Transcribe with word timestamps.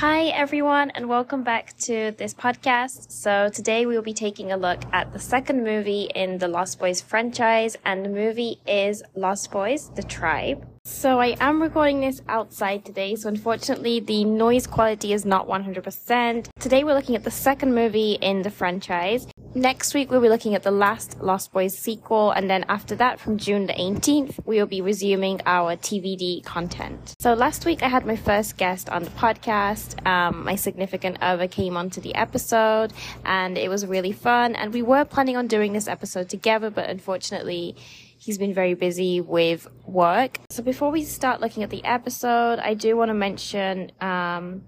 Hi, 0.00 0.26
everyone, 0.26 0.90
and 0.90 1.08
welcome 1.08 1.42
back 1.42 1.76
to 1.78 2.12
this 2.18 2.32
podcast. 2.32 3.10
So, 3.10 3.50
today 3.52 3.84
we 3.84 3.96
will 3.96 4.02
be 4.04 4.14
taking 4.14 4.52
a 4.52 4.56
look 4.56 4.78
at 4.92 5.12
the 5.12 5.18
second 5.18 5.64
movie 5.64 6.08
in 6.14 6.38
the 6.38 6.46
Lost 6.46 6.78
Boys 6.78 7.00
franchise, 7.00 7.76
and 7.84 8.04
the 8.04 8.08
movie 8.08 8.60
is 8.64 9.02
Lost 9.16 9.50
Boys 9.50 9.90
The 9.96 10.04
Tribe. 10.04 10.64
So, 10.88 11.20
I 11.20 11.36
am 11.38 11.60
recording 11.60 12.00
this 12.00 12.22
outside 12.30 12.82
today, 12.82 13.14
so 13.14 13.28
unfortunately, 13.28 14.00
the 14.00 14.24
noise 14.24 14.66
quality 14.66 15.12
is 15.12 15.26
not 15.26 15.46
100%. 15.46 16.48
Today, 16.58 16.82
we're 16.82 16.94
looking 16.94 17.14
at 17.14 17.24
the 17.24 17.30
second 17.30 17.74
movie 17.74 18.14
in 18.14 18.40
the 18.40 18.50
franchise, 18.50 19.26
Next 19.54 19.94
week, 19.94 20.10
we'll 20.10 20.20
be 20.20 20.28
looking 20.28 20.54
at 20.54 20.62
the 20.62 20.70
last 20.70 21.22
Lost 21.22 21.52
Boys 21.52 21.76
sequel, 21.76 22.32
and 22.32 22.50
then 22.50 22.66
after 22.68 22.94
that, 22.96 23.18
from 23.18 23.38
June 23.38 23.66
the 23.66 23.72
18th, 23.72 24.38
we 24.44 24.58
will 24.58 24.66
be 24.66 24.82
resuming 24.82 25.40
our 25.46 25.74
TVD 25.74 26.44
content. 26.44 27.14
So 27.18 27.32
last 27.32 27.64
week, 27.64 27.82
I 27.82 27.88
had 27.88 28.04
my 28.04 28.14
first 28.14 28.58
guest 28.58 28.90
on 28.90 29.04
the 29.04 29.10
podcast. 29.10 30.06
Um, 30.06 30.44
my 30.44 30.54
significant 30.54 31.16
other 31.22 31.48
came 31.48 31.78
onto 31.78 32.00
the 32.00 32.14
episode, 32.14 32.92
and 33.24 33.56
it 33.56 33.70
was 33.70 33.86
really 33.86 34.12
fun. 34.12 34.54
And 34.54 34.74
we 34.74 34.82
were 34.82 35.06
planning 35.06 35.38
on 35.38 35.46
doing 35.46 35.72
this 35.72 35.88
episode 35.88 36.28
together, 36.28 36.68
but 36.68 36.90
unfortunately, 36.90 37.74
he's 38.18 38.38
been 38.38 38.52
very 38.52 38.74
busy 38.74 39.20
with 39.20 39.66
work. 39.86 40.40
So 40.50 40.62
before 40.62 40.90
we 40.90 41.04
start 41.04 41.40
looking 41.40 41.62
at 41.62 41.70
the 41.70 41.84
episode, 41.84 42.58
I 42.58 42.74
do 42.74 42.96
want 42.96 43.08
to 43.08 43.14
mention. 43.14 43.92
Um, 44.00 44.62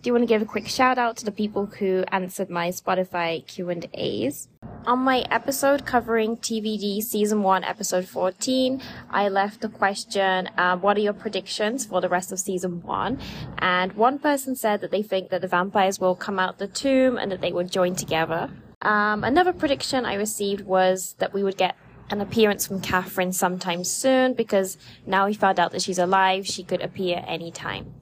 do 0.00 0.12
want 0.12 0.22
to 0.22 0.26
give 0.26 0.42
a 0.42 0.46
quick 0.46 0.68
shout 0.68 0.96
out 0.96 1.16
to 1.16 1.24
the 1.24 1.32
people 1.32 1.66
who 1.66 2.04
answered 2.12 2.48
my 2.48 2.68
Spotify 2.68 3.44
Q&As. 3.44 4.48
On 4.86 5.00
my 5.00 5.24
episode 5.30 5.84
covering 5.84 6.36
TVD 6.36 7.02
season 7.02 7.42
1 7.42 7.64
episode 7.64 8.06
14, 8.06 8.80
I 9.10 9.28
left 9.28 9.60
the 9.60 9.68
question, 9.68 10.48
uh, 10.56 10.76
what 10.76 10.96
are 10.96 11.00
your 11.00 11.12
predictions 11.12 11.84
for 11.84 12.00
the 12.00 12.08
rest 12.08 12.30
of 12.30 12.38
season 12.38 12.80
1? 12.82 13.18
And 13.58 13.92
one 13.94 14.20
person 14.20 14.54
said 14.54 14.80
that 14.82 14.92
they 14.92 15.02
think 15.02 15.30
that 15.30 15.42
the 15.42 15.48
vampires 15.48 15.98
will 15.98 16.14
come 16.14 16.38
out 16.38 16.58
the 16.58 16.68
tomb 16.68 17.18
and 17.18 17.32
that 17.32 17.40
they 17.40 17.52
would 17.52 17.72
join 17.72 17.96
together. 17.96 18.50
Um, 18.82 19.24
another 19.24 19.52
prediction 19.52 20.06
I 20.06 20.14
received 20.14 20.64
was 20.64 21.16
that 21.18 21.34
we 21.34 21.42
would 21.42 21.56
get 21.56 21.74
an 22.10 22.20
appearance 22.20 22.66
from 22.66 22.80
Catherine 22.80 23.32
sometime 23.32 23.84
soon 23.84 24.34
because 24.34 24.78
now 25.06 25.26
we 25.26 25.34
found 25.34 25.58
out 25.60 25.72
that 25.72 25.82
she's 25.82 25.98
alive, 25.98 26.46
she 26.46 26.62
could 26.62 26.80
appear 26.80 27.22
anytime 27.26 27.97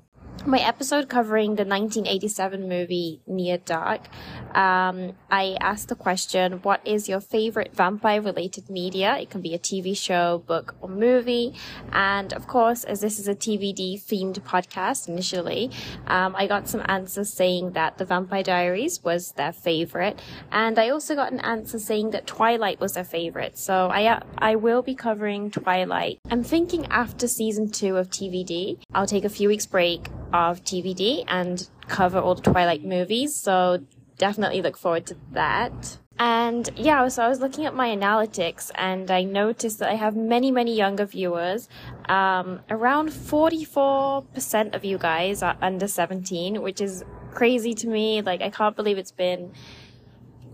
my 0.46 0.60
episode 0.60 1.08
covering 1.08 1.56
the 1.56 1.64
1987 1.64 2.68
movie 2.68 3.20
Near 3.26 3.58
Dark, 3.58 4.08
um, 4.54 5.14
I 5.30 5.56
asked 5.60 5.88
the 5.88 5.94
question, 5.96 6.60
what 6.62 6.80
is 6.86 7.08
your 7.08 7.20
favorite 7.20 7.74
vampire 7.74 8.22
related 8.22 8.70
media? 8.70 9.16
It 9.18 9.30
can 9.30 9.40
be 9.40 9.54
a 9.54 9.58
TV 9.58 9.96
show, 9.96 10.42
book, 10.46 10.76
or 10.80 10.88
movie. 10.88 11.54
And 11.92 12.32
of 12.32 12.46
course, 12.46 12.84
as 12.84 13.00
this 13.00 13.18
is 13.18 13.28
a 13.28 13.34
TVD 13.34 14.00
themed 14.02 14.38
podcast 14.40 15.08
initially, 15.08 15.70
um, 16.06 16.36
I 16.36 16.46
got 16.46 16.68
some 16.68 16.82
answers 16.86 17.32
saying 17.32 17.72
that 17.72 17.98
The 17.98 18.04
Vampire 18.04 18.42
Diaries 18.42 19.02
was 19.02 19.32
their 19.32 19.52
favorite. 19.52 20.20
And 20.52 20.78
I 20.78 20.90
also 20.90 21.14
got 21.14 21.32
an 21.32 21.40
answer 21.40 21.78
saying 21.78 22.10
that 22.10 22.26
Twilight 22.26 22.80
was 22.80 22.92
their 22.92 23.04
favorite. 23.04 23.58
So 23.58 23.88
I, 23.90 24.22
I 24.38 24.54
will 24.54 24.82
be 24.82 24.94
covering 24.94 25.50
Twilight. 25.50 26.20
I'm 26.30 26.44
thinking 26.44 26.86
after 26.86 27.26
season 27.26 27.70
two 27.70 27.96
of 27.96 28.10
TVD, 28.10 28.78
I'll 28.94 29.06
take 29.06 29.24
a 29.24 29.28
few 29.28 29.48
weeks 29.48 29.66
break 29.66 30.08
of 30.32 30.62
TVD 30.64 31.24
and 31.28 31.68
cover 31.88 32.18
all 32.18 32.34
the 32.34 32.42
Twilight 32.42 32.84
movies. 32.84 33.34
So 33.34 33.84
definitely 34.18 34.62
look 34.62 34.76
forward 34.76 35.06
to 35.06 35.16
that. 35.32 35.98
And 36.18 36.70
yeah, 36.76 37.06
so 37.08 37.22
I 37.22 37.28
was 37.28 37.40
looking 37.40 37.66
at 37.66 37.74
my 37.74 37.94
analytics 37.94 38.70
and 38.74 39.10
I 39.10 39.22
noticed 39.22 39.80
that 39.80 39.90
I 39.90 39.96
have 39.96 40.16
many, 40.16 40.50
many 40.50 40.74
younger 40.74 41.04
viewers. 41.04 41.68
Um, 42.08 42.60
around 42.70 43.10
44% 43.10 44.74
of 44.74 44.84
you 44.84 44.96
guys 44.96 45.42
are 45.42 45.58
under 45.60 45.86
17, 45.86 46.62
which 46.62 46.80
is 46.80 47.04
crazy 47.32 47.74
to 47.74 47.86
me. 47.86 48.22
Like, 48.22 48.40
I 48.40 48.48
can't 48.48 48.74
believe 48.74 48.96
it's 48.96 49.12
been 49.12 49.52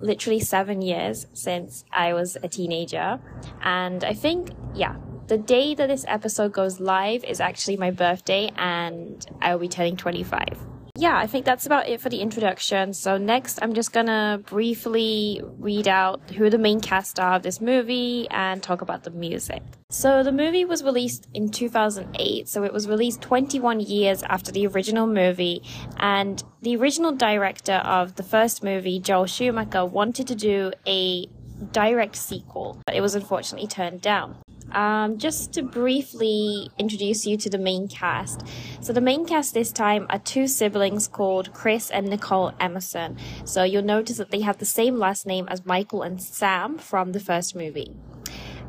literally 0.01 0.41
seven 0.41 0.83
years 0.83 1.27
since 1.33 1.85
I 1.93 2.13
was 2.13 2.37
a 2.43 2.49
teenager. 2.49 3.21
And 3.63 4.03
I 4.03 4.15
think, 4.15 4.51
yeah, 4.75 4.97
the 5.27 5.39
day 5.39 5.75
that 5.75 5.89
this 5.89 6.05
episode 6.09 6.53
goes 6.53 6.81
live 6.81 7.25
is 7.25 7.41
actually 7.41 7.77
my 7.77 7.91
birthday 7.91 8.51
and 8.57 9.25
I 9.41 9.55
will 9.55 9.61
be 9.61 9.69
turning 9.69 9.97
25. 9.97 10.59
Yeah, 10.95 11.17
I 11.17 11.27
think 11.27 11.47
that's 11.47 11.65
about 11.65 11.89
it 11.89 12.03
for 12.03 12.11
the 12.11 12.21
introduction. 12.21 12.93
So 12.93 13.17
next, 13.17 13.59
I'm 13.63 13.73
just 13.73 13.93
gonna 13.93 14.43
briefly 14.45 15.41
read 15.59 15.89
out 15.89 16.21
who 16.33 16.51
the 16.51 16.59
main 16.59 16.81
cast 16.81 17.19
are 17.19 17.37
of 17.37 17.43
this 17.43 17.63
movie 17.63 18.29
and 18.31 18.63
talk 18.63 18.83
about 18.83 19.03
the 19.03 19.11
music. 19.11 19.63
So 19.89 20.23
the 20.23 20.33
movie 20.33 20.67
was 20.67 20.85
released 20.85 21.29
in 21.33 21.49
2008, 21.49 22.47
so 22.47 22.63
it 22.63 22.73
was 22.73 22.89
released 22.89 23.23
21 23.23 23.81
years 23.81 24.23
after 24.25 24.53
the 24.53 24.67
original 24.67 25.07
movie, 25.07 25.63
and 25.97 26.43
the 26.61 26.77
original 26.77 27.13
director 27.13 27.81
of 27.85 28.17
the 28.17 28.23
first 28.23 28.63
movie, 28.63 29.01
Joel 29.01 29.27
Schumacher, 29.27 29.87
wanted 29.87 30.27
to 30.29 30.35
do 30.35 30.73
a 30.87 31.27
direct 31.73 32.17
sequel, 32.17 32.81
but 32.87 32.95
it 32.95 33.01
was 33.01 33.15
unfortunately 33.15 33.67
turned 33.67 34.03
down. 34.03 34.37
Um, 34.73 35.19
just 35.19 35.53
to 35.55 35.63
briefly 35.63 36.71
introduce 36.79 37.27
you 37.27 37.37
to 37.37 37.51
the 37.51 37.59
main 37.59 37.89
cast. 37.89 38.47
So, 38.81 38.93
the 38.93 39.01
main 39.01 39.27
cast 39.27 39.55
this 39.55 39.71
time 39.73 40.07
are 40.11 40.19
two 40.19 40.47
siblings 40.47 41.09
called 41.09 41.53
Chris 41.53 41.91
and 41.91 42.09
Nicole 42.09 42.53
Emerson. 42.59 43.17
So, 43.45 43.63
you'll 43.63 43.83
notice 43.83 44.17
that 44.17 44.31
they 44.31 44.41
have 44.41 44.59
the 44.59 44.65
same 44.65 44.97
last 44.97 45.27
name 45.27 45.47
as 45.49 45.67
Michael 45.67 46.03
and 46.03 46.23
Sam 46.23 46.79
from 46.79 47.13
the 47.13 47.21
first 47.21 47.55
movie. 47.55 47.95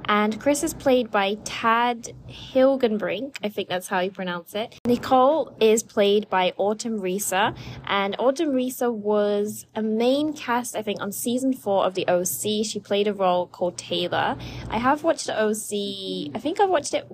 And 0.05 0.39
Chris 0.39 0.63
is 0.63 0.73
played 0.73 1.11
by 1.11 1.35
Tad 1.43 2.13
Hilgenbrink. 2.27 3.37
I 3.43 3.49
think 3.49 3.69
that's 3.69 3.87
how 3.87 3.99
you 3.99 4.11
pronounce 4.11 4.53
it. 4.55 4.79
Nicole 4.85 5.55
is 5.59 5.83
played 5.83 6.29
by 6.29 6.53
Autumn 6.57 6.99
Reeser. 6.99 7.53
And 7.85 8.15
Autumn 8.19 8.49
Reeser 8.49 8.91
was 8.91 9.65
a 9.75 9.81
main 9.81 10.33
cast, 10.33 10.75
I 10.75 10.81
think, 10.81 11.01
on 11.01 11.11
season 11.11 11.53
four 11.53 11.85
of 11.85 11.93
The 11.93 12.07
OC. 12.07 12.65
She 12.65 12.79
played 12.79 13.07
a 13.07 13.13
role 13.13 13.47
called 13.47 13.77
Taylor. 13.77 14.37
I 14.69 14.77
have 14.77 15.03
watched 15.03 15.27
The 15.27 15.39
OC, 15.39 16.35
I 16.35 16.39
think 16.39 16.59
I've 16.59 16.69
watched 16.69 16.93
it 16.93 17.07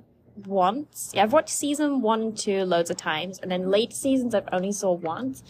once. 0.45 1.11
Yeah, 1.13 1.23
I've 1.23 1.33
watched 1.33 1.49
season 1.49 2.01
one 2.01 2.21
and 2.21 2.37
two 2.37 2.63
loads 2.63 2.89
of 2.89 2.97
times. 2.97 3.39
And 3.39 3.51
then 3.51 3.69
late 3.69 3.93
seasons 3.93 4.33
I've 4.33 4.49
only 4.51 4.71
saw 4.71 4.93
once. 4.93 5.43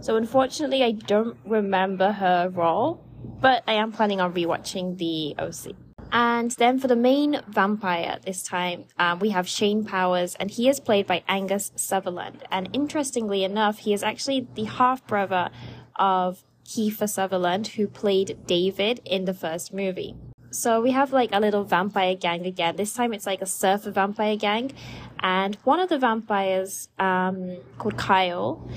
So 0.00 0.16
unfortunately, 0.16 0.82
I 0.82 0.92
don't 0.92 1.36
remember 1.44 2.12
her 2.12 2.48
role. 2.48 3.04
But 3.40 3.62
I 3.68 3.74
am 3.74 3.92
planning 3.92 4.20
on 4.20 4.34
rewatching 4.34 4.98
The 4.98 5.34
OC. 5.38 5.76
And 6.12 6.50
then 6.52 6.78
for 6.78 6.88
the 6.88 6.96
main 6.96 7.40
vampire 7.48 8.18
this 8.24 8.42
time, 8.42 8.84
um, 8.98 9.18
we 9.18 9.30
have 9.30 9.48
Shane 9.48 9.82
Powers, 9.82 10.34
and 10.34 10.50
he 10.50 10.68
is 10.68 10.78
played 10.78 11.06
by 11.06 11.24
Angus 11.26 11.72
Sutherland. 11.74 12.44
And 12.50 12.68
interestingly 12.74 13.44
enough, 13.44 13.78
he 13.78 13.94
is 13.94 14.02
actually 14.02 14.46
the 14.54 14.64
half 14.64 15.06
brother 15.06 15.48
of 15.96 16.44
Kiefer 16.66 17.08
Sutherland, 17.08 17.68
who 17.68 17.88
played 17.88 18.46
David 18.46 19.00
in 19.06 19.24
the 19.24 19.32
first 19.32 19.72
movie. 19.72 20.14
So 20.50 20.82
we 20.82 20.90
have 20.90 21.14
like 21.14 21.30
a 21.32 21.40
little 21.40 21.64
vampire 21.64 22.14
gang 22.14 22.44
again. 22.44 22.76
This 22.76 22.92
time 22.92 23.14
it's 23.14 23.24
like 23.24 23.40
a 23.40 23.46
surfer 23.46 23.90
vampire 23.90 24.36
gang. 24.36 24.72
And 25.20 25.56
one 25.64 25.80
of 25.80 25.88
the 25.88 25.98
vampires, 25.98 26.90
um, 26.98 27.56
called 27.78 27.96
Kyle, 27.96 28.68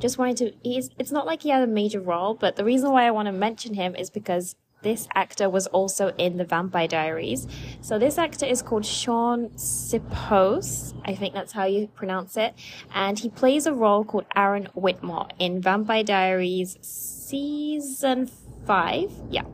just 0.00 0.18
wanted 0.18 0.36
to, 0.36 0.52
he's, 0.62 0.90
it's 0.98 1.10
not 1.10 1.24
like 1.24 1.42
he 1.42 1.48
had 1.48 1.62
a 1.62 1.66
major 1.66 2.00
role, 2.00 2.34
but 2.34 2.56
the 2.56 2.64
reason 2.64 2.90
why 2.90 3.06
I 3.06 3.10
want 3.10 3.26
to 3.26 3.32
mention 3.32 3.72
him 3.72 3.96
is 3.96 4.10
because 4.10 4.54
this 4.84 5.08
actor 5.14 5.50
was 5.50 5.66
also 5.68 6.14
in 6.16 6.36
the 6.36 6.44
Vampire 6.44 6.86
Diaries. 6.86 7.48
So 7.80 7.98
this 7.98 8.18
actor 8.18 8.46
is 8.46 8.62
called 8.62 8.86
Sean 8.86 9.48
Sipos. 9.56 10.94
I 11.04 11.14
think 11.16 11.34
that's 11.34 11.52
how 11.52 11.64
you 11.64 11.88
pronounce 11.88 12.36
it. 12.36 12.54
And 12.94 13.18
he 13.18 13.30
plays 13.30 13.66
a 13.66 13.72
role 13.72 14.04
called 14.04 14.26
Aaron 14.36 14.68
Whitmore 14.74 15.28
in 15.40 15.60
Vampire 15.60 16.04
Diaries 16.04 16.78
season 16.82 18.30
five. 18.66 19.10
Yeah. 19.30 19.44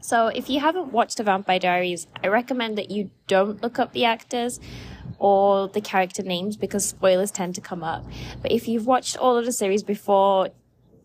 So 0.00 0.28
if 0.28 0.50
you 0.50 0.60
haven't 0.60 0.92
watched 0.92 1.18
the 1.18 1.24
Vampire 1.24 1.58
Diaries, 1.58 2.06
I 2.22 2.28
recommend 2.28 2.76
that 2.78 2.90
you 2.90 3.10
don't 3.26 3.62
look 3.62 3.78
up 3.78 3.92
the 3.92 4.06
actors 4.06 4.60
or 5.18 5.68
the 5.68 5.80
character 5.80 6.22
names 6.22 6.56
because 6.56 6.86
spoilers 6.86 7.30
tend 7.30 7.54
to 7.54 7.60
come 7.60 7.84
up. 7.84 8.04
But 8.42 8.50
if 8.50 8.66
you've 8.66 8.86
watched 8.86 9.16
all 9.16 9.36
of 9.36 9.44
the 9.44 9.52
series 9.52 9.82
before, 9.82 10.48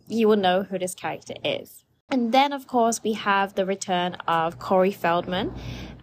you 0.07 0.27
will 0.27 0.37
know 0.37 0.63
who 0.63 0.79
this 0.79 0.95
character 0.95 1.35
is. 1.43 1.78
And 2.11 2.31
then, 2.31 2.53
of 2.53 2.65
course, 2.65 3.03
we 3.03 3.13
have 3.13 3.53
the 3.53 3.65
return 3.65 4.15
of 4.27 4.57
Corey 4.57 4.91
Feldman, 4.91 5.53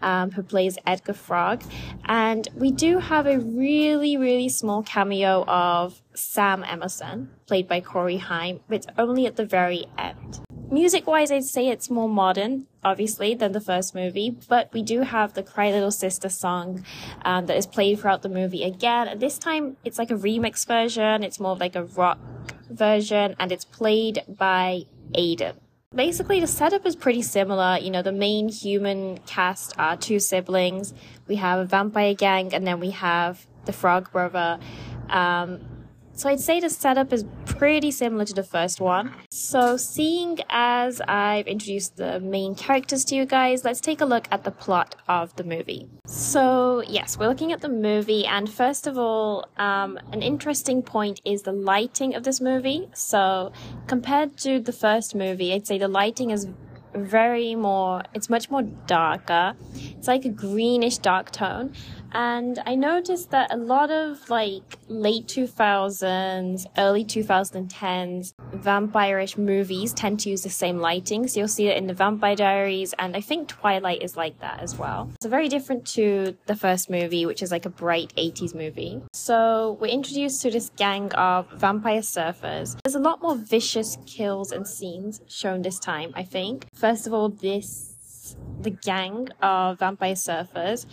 um, 0.03 0.31
who 0.31 0.43
plays 0.43 0.79
Edgar 0.87 1.14
Frog. 1.14 1.62
And 2.05 2.49
we 2.55 2.70
do 2.70 2.99
have 2.99 3.26
a 3.26 3.41
really, 3.41 4.17
really 4.17 4.49
small 4.49 4.82
cameo 4.82 5.44
of 5.47 6.00
Sam 6.14 6.62
Emerson, 6.62 7.31
played 7.47 7.67
by 7.67 7.81
Corey 7.81 8.19
Haim, 8.19 8.61
but 8.69 8.76
it's 8.76 8.87
only 8.97 9.26
at 9.26 9.37
the 9.37 9.44
very 9.44 9.87
end. 9.99 10.41
Music 10.70 11.06
wise, 11.06 11.31
I'd 11.31 11.44
say 11.44 11.69
it's 11.69 11.91
more 11.91 12.08
modern, 12.08 12.67
obviously, 12.85 13.35
than 13.35 13.53
the 13.53 13.61
first 13.61 13.94
movie, 13.94 14.37
but 14.49 14.73
we 14.73 14.82
do 14.82 15.03
have 15.03 15.35
the 15.35 15.43
Cry 15.43 15.70
Little 15.70 15.93
Sister 15.93 16.29
song 16.29 16.85
um, 17.25 17.47
that 17.47 17.56
is 17.56 17.67
played 17.67 18.00
throughout 18.00 18.23
the 18.23 18.29
movie 18.29 18.64
again. 18.64 19.06
And 19.06 19.20
this 19.20 19.38
time, 19.38 19.76
it's 19.85 19.99
like 19.99 20.11
a 20.11 20.17
remix 20.17 20.67
version, 20.67 21.23
it's 21.23 21.38
more 21.38 21.56
like 21.56 21.76
a 21.76 21.85
rock 21.85 22.19
version, 22.69 23.37
and 23.38 23.53
it's 23.53 23.64
played 23.64 24.23
by 24.29 24.82
Aiden 25.17 25.55
basically 25.96 26.40
the 26.40 26.46
setup 26.46 26.87
is 26.87 26.94
pretty 26.94 27.22
similar. 27.22 27.78
You 27.78 27.90
know, 27.90 28.02
the 28.02 28.12
main 28.12 28.48
human 28.48 29.19
cast 29.26 29.75
are 29.78 29.96
two 29.96 30.19
siblings. 30.19 30.94
We 31.26 31.37
have 31.37 31.58
a 31.58 31.64
vampire 31.64 32.14
gang, 32.14 32.54
and 32.54 32.66
then 32.66 32.78
we 32.78 32.90
have 32.90 33.46
the 33.64 33.72
frog 33.72 34.12
brother. 34.12 34.60
Um, 35.08 35.60
So 36.17 36.31
I'd 36.31 36.41
say 36.41 36.61
the 36.61 36.71
setup 36.71 37.13
is 37.13 37.27
pretty 37.45 37.91
similar 37.91 38.25
to 38.25 38.33
the 38.33 38.43
first 38.43 38.81
one. 38.81 39.13
So 39.29 39.77
seeing 39.77 40.39
as 40.49 41.03
I've 41.03 41.47
introduced 41.47 41.99
the 41.99 42.21
main 42.21 42.55
characters 42.55 43.05
to 43.07 43.15
you 43.15 43.27
guys, 43.27 43.65
let's 43.65 43.83
take 43.83 44.01
a 44.01 44.07
look 44.07 44.27
at 44.31 44.43
the 44.43 44.51
plot 44.51 44.95
of 45.09 45.37
the 45.37 45.45
movie. 45.45 45.91
So 46.07 46.83
yes, 46.89 47.19
we're 47.19 47.29
looking 47.29 47.53
at 47.53 47.61
the 47.61 47.69
movie 47.69 48.25
and 48.25 48.49
first 48.49 48.87
of 48.87 48.97
all, 48.97 49.47
um, 49.59 49.99
an 50.11 50.23
interesting 50.23 50.83
point 50.83 51.21
is 51.27 51.43
the 51.43 51.53
lighting 51.53 52.15
of 52.15 52.23
this 52.23 52.41
movie. 52.41 52.89
So 52.95 53.53
compared 53.87 54.39
to 54.39 54.59
the 54.59 54.73
first 54.73 55.15
movie, 55.15 55.53
I'd 55.53 55.67
say 55.67 55.77
the 55.77 55.87
lighting 55.87 56.31
is 56.31 56.49
very 56.95 57.55
more, 57.55 58.03
it's 58.15 58.31
much 58.31 58.51
more 58.51 58.63
darker. 58.63 59.55
It's 59.75 60.09
like 60.09 60.25
a 60.25 60.31
greenish 60.31 60.99
dark 60.99 61.31
tone. 61.31 61.75
And 62.12 62.62
I 62.67 62.75
noticed 62.75 63.31
that 63.31 63.53
a 63.53 63.56
lot 63.56 63.91
of 63.91 64.29
like 64.31 64.79
late 64.88 65.26
2000s, 65.26 66.67
early 66.79 67.05
2010s 67.05 68.32
vampire-ish 68.53 69.37
movies 69.37 69.93
tend 69.93 70.20
to 70.20 70.31
use 70.31 70.43
the 70.43 70.50
same 70.50 70.79
lighting. 70.79 71.26
So 71.29 71.41
you'll 71.41 71.49
see 71.49 71.69
it 71.69 71.76
in 71.76 71.87
the 71.87 71.94
Vampire 71.94 72.37
Diaries, 72.37 72.94
and 72.99 73.17
I 73.17 73.20
think 73.20 73.49
Twilight 73.49 74.03
is 74.03 74.17
like 74.17 74.38
that 74.41 74.61
as 74.61 74.76
well. 74.76 75.11
So 75.20 75.29
very 75.29 75.49
different 75.49 75.87
to 75.88 76.37
the 76.47 76.56
first 76.56 76.91
movie, 76.91 77.26
which 77.26 77.43
is 77.43 77.50
like 77.50 77.67
a 77.67 77.70
bright 77.70 78.12
80s 78.17 78.55
movie. 78.55 79.03
So 79.12 79.76
we're 79.81 79.88
introduced 79.88 80.43
to 80.43 80.50
this 80.50 80.70
gang 80.76 81.12
of 81.14 81.50
vampire 81.53 82.00
surfers. 82.00 82.76
There's 82.85 82.94
a 82.94 83.00
lot 83.00 83.23
more 83.23 83.37
vicious 83.37 83.99
kills 84.06 84.53
and 84.53 84.67
scenes 84.67 85.20
shown 85.26 85.62
this 85.62 85.79
time, 85.79 86.12
I 86.14 86.23
think. 86.23 86.67
First 86.75 87.06
of 87.06 87.12
all, 87.12 87.29
this 87.29 87.93
the 88.61 88.70
gang 88.70 89.29
of 89.41 89.79
vampire 89.79 90.14
surfers. 90.14 90.87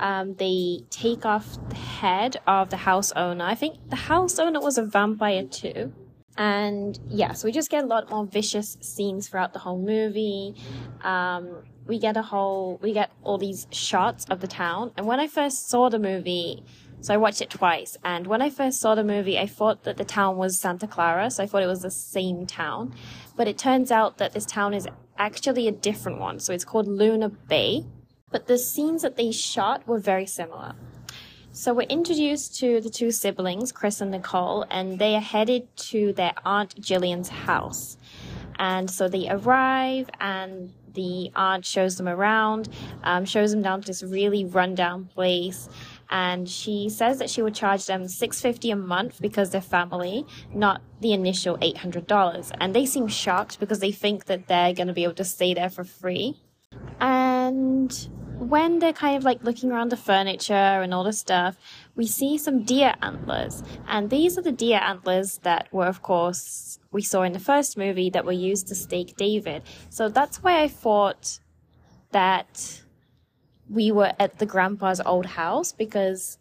Um, 0.00 0.34
they 0.34 0.80
take 0.90 1.24
off 1.24 1.56
the 1.68 1.76
head 1.76 2.38
of 2.46 2.70
the 2.70 2.78
house 2.78 3.12
owner. 3.12 3.44
I 3.44 3.54
think 3.54 3.90
the 3.90 3.96
house 3.96 4.38
owner 4.38 4.60
was 4.60 4.78
a 4.78 4.82
vampire 4.82 5.44
too. 5.44 5.92
And 6.36 6.98
yeah, 7.06 7.32
so 7.32 7.46
we 7.46 7.52
just 7.52 7.70
get 7.70 7.84
a 7.84 7.86
lot 7.86 8.10
more 8.10 8.24
vicious 8.24 8.78
scenes 8.80 9.28
throughout 9.28 9.52
the 9.52 9.58
whole 9.58 9.78
movie. 9.78 10.54
Um, 11.02 11.64
we 11.86 11.98
get 11.98 12.16
a 12.16 12.22
whole, 12.22 12.78
we 12.82 12.92
get 12.94 13.10
all 13.22 13.36
these 13.36 13.66
shots 13.70 14.24
of 14.30 14.40
the 14.40 14.46
town. 14.46 14.92
And 14.96 15.06
when 15.06 15.20
I 15.20 15.26
first 15.26 15.68
saw 15.68 15.90
the 15.90 15.98
movie, 15.98 16.64
so 17.02 17.12
I 17.12 17.16
watched 17.16 17.42
it 17.42 17.50
twice. 17.50 17.96
And 18.04 18.26
when 18.26 18.40
I 18.40 18.50
first 18.50 18.80
saw 18.80 18.94
the 18.94 19.04
movie, 19.04 19.38
I 19.38 19.46
thought 19.46 19.84
that 19.84 19.96
the 19.96 20.04
town 20.04 20.36
was 20.36 20.58
Santa 20.58 20.86
Carla. 20.86 21.30
So 21.30 21.42
I 21.42 21.46
thought 21.46 21.62
it 21.62 21.66
was 21.66 21.82
the 21.82 21.90
same 21.90 22.46
town. 22.46 22.94
But 23.36 23.48
it 23.48 23.58
turns 23.58 23.90
out 23.90 24.18
that 24.18 24.32
this 24.32 24.46
town 24.46 24.74
is 24.74 24.86
actually 25.18 25.66
a 25.68 25.72
different 25.72 26.18
one. 26.18 26.40
So 26.40 26.52
it's 26.52 26.64
called 26.64 26.86
Luna 26.88 27.28
Bay. 27.28 27.84
But 28.30 28.46
the 28.46 28.58
scenes 28.58 29.02
that 29.02 29.16
they 29.16 29.32
shot 29.32 29.86
were 29.86 29.98
very 29.98 30.26
similar. 30.26 30.74
So 31.52 31.74
we're 31.74 31.88
introduced 31.88 32.58
to 32.60 32.80
the 32.80 32.90
two 32.90 33.10
siblings, 33.10 33.72
Chris 33.72 34.00
and 34.00 34.12
Nicole, 34.12 34.64
and 34.70 34.98
they 34.98 35.16
are 35.16 35.20
headed 35.20 35.74
to 35.90 36.12
their 36.12 36.32
Aunt 36.44 36.80
Jillian's 36.80 37.28
house. 37.28 37.96
And 38.56 38.88
so 38.88 39.08
they 39.08 39.28
arrive, 39.28 40.08
and 40.20 40.72
the 40.94 41.32
aunt 41.34 41.64
shows 41.64 41.96
them 41.96 42.08
around, 42.08 42.68
um, 43.02 43.24
shows 43.24 43.50
them 43.50 43.62
down 43.62 43.80
to 43.80 43.86
this 43.86 44.02
really 44.02 44.44
rundown 44.44 45.06
place. 45.06 45.68
And 46.08 46.48
she 46.48 46.88
says 46.88 47.18
that 47.18 47.30
she 47.30 47.42
would 47.42 47.54
charge 47.54 47.86
them 47.86 48.06
six 48.06 48.40
fifty 48.40 48.70
a 48.70 48.76
month 48.76 49.20
because 49.20 49.50
they're 49.50 49.60
family, 49.60 50.26
not 50.54 50.82
the 51.00 51.12
initial 51.12 51.58
eight 51.62 51.78
hundred 51.78 52.06
dollars. 52.06 52.52
And 52.60 52.74
they 52.74 52.86
seem 52.86 53.08
shocked 53.08 53.58
because 53.58 53.78
they 53.80 53.92
think 53.92 54.26
that 54.26 54.46
they're 54.46 54.74
going 54.74 54.88
to 54.88 54.92
be 54.92 55.04
able 55.04 55.14
to 55.14 55.24
stay 55.24 55.54
there 55.54 55.70
for 55.70 55.84
free. 55.84 56.40
And 57.00 58.08
when 58.40 58.78
they're 58.78 58.92
kind 58.94 59.16
of 59.16 59.24
like 59.24 59.44
looking 59.44 59.70
around 59.70 59.90
the 59.90 59.96
furniture 59.96 60.54
and 60.54 60.94
all 60.94 61.04
the 61.04 61.12
stuff, 61.12 61.56
we 61.94 62.06
see 62.06 62.38
some 62.38 62.62
deer 62.64 62.94
antlers. 63.02 63.62
And 63.86 64.08
these 64.08 64.38
are 64.38 64.42
the 64.42 64.52
deer 64.52 64.80
antlers 64.82 65.38
that 65.38 65.72
were, 65.72 65.86
of 65.86 66.02
course, 66.02 66.78
we 66.90 67.02
saw 67.02 67.22
in 67.22 67.32
the 67.32 67.38
first 67.38 67.76
movie 67.76 68.08
that 68.10 68.24
were 68.24 68.32
used 68.32 68.68
to 68.68 68.74
stake 68.74 69.16
David. 69.16 69.62
So 69.90 70.08
that's 70.08 70.42
why 70.42 70.62
I 70.62 70.68
thought 70.68 71.38
that 72.12 72.82
we 73.68 73.92
were 73.92 74.12
at 74.18 74.38
the 74.38 74.46
grandpa's 74.46 75.00
old 75.04 75.26
house 75.26 75.72
because 75.72 76.38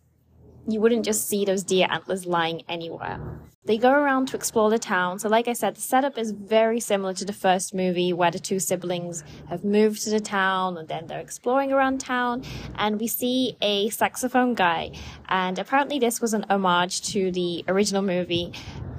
you 0.67 0.79
wouldn't 0.79 1.05
just 1.05 1.27
see 1.27 1.45
those 1.45 1.63
deer 1.63 1.87
antlers 1.89 2.25
lying 2.25 2.63
anywhere. 2.69 3.19
They 3.69 3.77
go 3.77 3.91
around 3.91 4.29
to 4.29 4.35
explore 4.35 4.71
the 4.71 4.79
town. 4.79 5.19
So, 5.19 5.29
like 5.29 5.47
I 5.47 5.53
said, 5.53 5.75
the 5.75 5.81
setup 5.81 6.17
is 6.17 6.31
very 6.31 6.79
similar 6.79 7.13
to 7.13 7.23
the 7.23 7.33
first 7.33 7.71
movie 7.71 8.11
where 8.11 8.31
the 8.31 8.39
two 8.39 8.57
siblings 8.57 9.23
have 9.47 9.63
moved 9.63 10.01
to 10.05 10.09
the 10.09 10.19
town 10.19 10.75
and 10.75 10.87
then 10.87 11.05
they're 11.05 11.19
exploring 11.19 11.71
around 11.71 11.99
town. 11.99 12.43
And 12.79 12.99
we 12.99 13.05
see 13.05 13.57
a 13.61 13.89
saxophone 13.89 14.55
guy. 14.55 14.93
And 15.27 15.59
apparently, 15.59 15.99
this 15.99 16.19
was 16.19 16.33
an 16.33 16.47
homage 16.49 17.03
to 17.13 17.31
the 17.31 17.63
original 17.67 18.01
movie, 18.01 18.53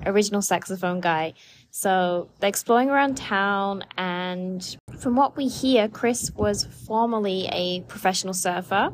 original 0.07 0.41
saxophone 0.41 1.01
guy. 1.01 1.35
So 1.73 2.29
they're 2.39 2.49
exploring 2.49 2.91
around 2.91 3.17
town, 3.17 3.85
and 3.97 4.77
from 4.99 5.17
what 5.17 5.37
we 5.37 5.49
hear, 5.49 5.89
Chris 5.89 6.31
was 6.37 6.65
formerly 6.87 7.49
a 7.51 7.81
professional 7.89 8.35
surfer. 8.35 8.93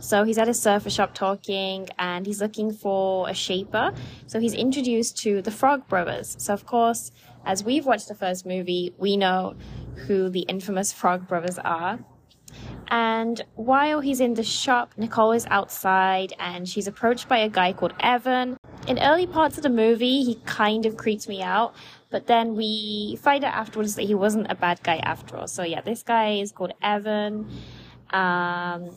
So 0.00 0.24
he's 0.24 0.38
at 0.38 0.48
a 0.48 0.54
surfer 0.54 0.90
shop 0.90 1.14
talking 1.14 1.88
and 1.98 2.26
he's 2.26 2.40
looking 2.40 2.72
for 2.72 3.28
a 3.28 3.34
shaper. 3.34 3.92
So 4.26 4.40
he's 4.40 4.54
introduced 4.54 5.18
to 5.18 5.42
the 5.42 5.50
Frog 5.50 5.86
Brothers. 5.88 6.36
So, 6.38 6.54
of 6.54 6.66
course, 6.66 7.12
as 7.44 7.62
we've 7.62 7.86
watched 7.86 8.08
the 8.08 8.14
first 8.14 8.46
movie, 8.46 8.94
we 8.98 9.16
know 9.16 9.54
who 10.06 10.28
the 10.30 10.40
infamous 10.40 10.92
Frog 10.92 11.28
Brothers 11.28 11.58
are. 11.58 11.98
And 12.88 13.40
while 13.54 14.00
he's 14.00 14.20
in 14.20 14.34
the 14.34 14.42
shop, 14.42 14.94
Nicole 14.96 15.32
is 15.32 15.46
outside 15.48 16.32
and 16.40 16.68
she's 16.68 16.88
approached 16.88 17.28
by 17.28 17.38
a 17.38 17.48
guy 17.48 17.72
called 17.72 17.94
Evan. 18.00 18.56
In 18.88 18.98
early 18.98 19.26
parts 19.26 19.56
of 19.56 19.62
the 19.62 19.70
movie, 19.70 20.24
he 20.24 20.36
kind 20.46 20.86
of 20.86 20.96
creeps 20.96 21.28
me 21.28 21.42
out, 21.42 21.74
but 22.10 22.26
then 22.26 22.56
we 22.56 23.16
find 23.22 23.44
out 23.44 23.54
afterwards 23.54 23.94
that 23.94 24.02
he 24.02 24.14
wasn't 24.14 24.50
a 24.50 24.54
bad 24.54 24.82
guy 24.82 24.96
after 24.96 25.36
all. 25.36 25.46
So 25.46 25.62
yeah, 25.62 25.82
this 25.82 26.02
guy 26.02 26.38
is 26.38 26.50
called 26.50 26.72
Evan. 26.82 27.48
Um, 28.10 28.90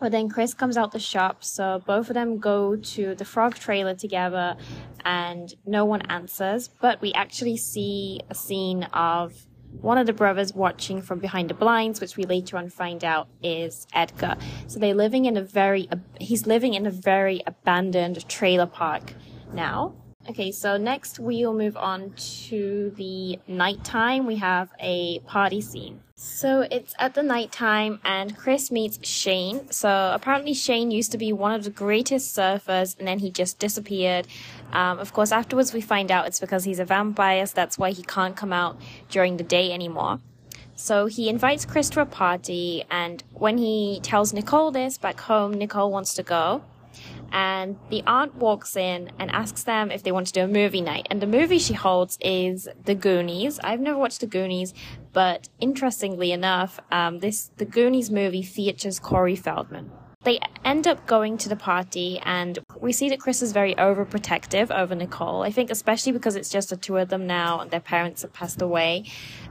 but 0.00 0.12
then 0.12 0.28
Chris 0.28 0.54
comes 0.54 0.76
out 0.76 0.92
the 0.92 0.98
shop, 0.98 1.44
so 1.44 1.82
both 1.86 2.08
of 2.10 2.14
them 2.14 2.38
go 2.38 2.76
to 2.76 3.14
the 3.14 3.24
frog 3.24 3.54
trailer 3.54 3.94
together, 3.94 4.56
and 5.04 5.54
no 5.66 5.84
one 5.84 6.02
answers. 6.02 6.68
But 6.80 7.00
we 7.00 7.12
actually 7.12 7.56
see 7.56 8.20
a 8.30 8.34
scene 8.34 8.84
of 8.92 9.46
one 9.80 9.98
of 9.98 10.06
the 10.06 10.12
brothers 10.12 10.54
watching 10.54 11.02
from 11.02 11.18
behind 11.18 11.50
the 11.50 11.54
blinds, 11.54 12.00
which 12.00 12.16
we 12.16 12.24
later 12.24 12.56
on 12.56 12.70
find 12.70 13.04
out 13.04 13.28
is 13.42 13.86
Edgar. 13.92 14.36
So 14.66 14.78
they're 14.78 14.94
living 14.94 15.24
in 15.24 15.36
a 15.36 15.42
very, 15.42 15.88
he's 16.20 16.46
living 16.46 16.74
in 16.74 16.86
a 16.86 16.90
very 16.90 17.42
abandoned 17.46 18.28
trailer 18.28 18.66
park 18.66 19.14
now. 19.52 19.94
Okay, 20.28 20.52
so 20.52 20.78
next 20.78 21.18
we'll 21.18 21.52
move 21.52 21.76
on 21.76 22.14
to 22.46 22.92
the 22.96 23.38
nighttime. 23.46 24.26
We 24.26 24.36
have 24.36 24.70
a 24.80 25.18
party 25.20 25.60
scene. 25.60 26.00
So 26.26 26.66
it's 26.70 26.94
at 26.98 27.12
the 27.12 27.22
nighttime 27.22 28.00
and 28.02 28.34
Chris 28.34 28.70
meets 28.70 29.06
Shane. 29.06 29.70
So 29.70 30.10
apparently 30.14 30.54
Shane 30.54 30.90
used 30.90 31.12
to 31.12 31.18
be 31.18 31.34
one 31.34 31.52
of 31.52 31.64
the 31.64 31.70
greatest 31.70 32.34
surfers 32.34 32.98
and 32.98 33.06
then 33.06 33.18
he 33.18 33.30
just 33.30 33.58
disappeared. 33.58 34.26
Um, 34.72 34.98
of 34.98 35.12
course, 35.12 35.32
afterwards 35.32 35.74
we 35.74 35.82
find 35.82 36.10
out 36.10 36.26
it's 36.26 36.40
because 36.40 36.64
he's 36.64 36.78
a 36.78 36.84
vampire, 36.86 37.44
so 37.44 37.52
that's 37.54 37.76
why 37.76 37.90
he 37.90 38.02
can't 38.02 38.34
come 38.34 38.54
out 38.54 38.80
during 39.10 39.36
the 39.36 39.44
day 39.44 39.70
anymore. 39.70 40.18
So 40.74 41.06
he 41.06 41.28
invites 41.28 41.66
Chris 41.66 41.90
to 41.90 42.00
a 42.00 42.06
party 42.06 42.84
and 42.90 43.22
when 43.34 43.58
he 43.58 44.00
tells 44.02 44.32
Nicole 44.32 44.70
this 44.70 44.96
back 44.96 45.20
home, 45.20 45.52
Nicole 45.52 45.92
wants 45.92 46.14
to 46.14 46.22
go 46.22 46.64
and 47.32 47.76
the 47.90 48.02
aunt 48.06 48.34
walks 48.36 48.76
in 48.76 49.10
and 49.18 49.30
asks 49.30 49.64
them 49.64 49.90
if 49.90 50.02
they 50.02 50.12
want 50.12 50.28
to 50.28 50.32
do 50.32 50.42
a 50.42 50.48
movie 50.48 50.80
night. 50.80 51.06
And 51.10 51.20
the 51.20 51.26
movie 51.26 51.58
she 51.58 51.74
holds 51.74 52.16
is 52.20 52.68
The 52.84 52.94
Goonies. 52.94 53.58
I've 53.62 53.80
never 53.80 53.98
watched 53.98 54.20
The 54.20 54.26
Goonies, 54.26 54.72
but 55.14 55.48
interestingly 55.60 56.32
enough, 56.32 56.78
um, 56.92 57.20
this 57.20 57.50
The 57.56 57.64
Goonies 57.64 58.10
movie 58.10 58.42
features 58.42 58.98
Corey 58.98 59.36
Feldman. 59.36 59.90
They 60.24 60.40
end 60.64 60.86
up 60.86 61.06
going 61.06 61.36
to 61.38 61.48
the 61.48 61.56
party, 61.56 62.18
and 62.24 62.58
we 62.80 62.92
see 62.92 63.10
that 63.10 63.20
Chris 63.20 63.42
is 63.42 63.52
very 63.52 63.74
overprotective 63.74 64.70
over 64.70 64.94
Nicole. 64.94 65.42
I 65.42 65.50
think, 65.50 65.70
especially 65.70 66.12
because 66.12 66.34
it's 66.34 66.48
just 66.48 66.70
the 66.70 66.76
two 66.76 66.96
of 66.96 67.10
them 67.10 67.26
now, 67.26 67.60
and 67.60 67.70
their 67.70 67.80
parents 67.80 68.22
have 68.22 68.32
passed 68.32 68.60
away. 68.60 69.04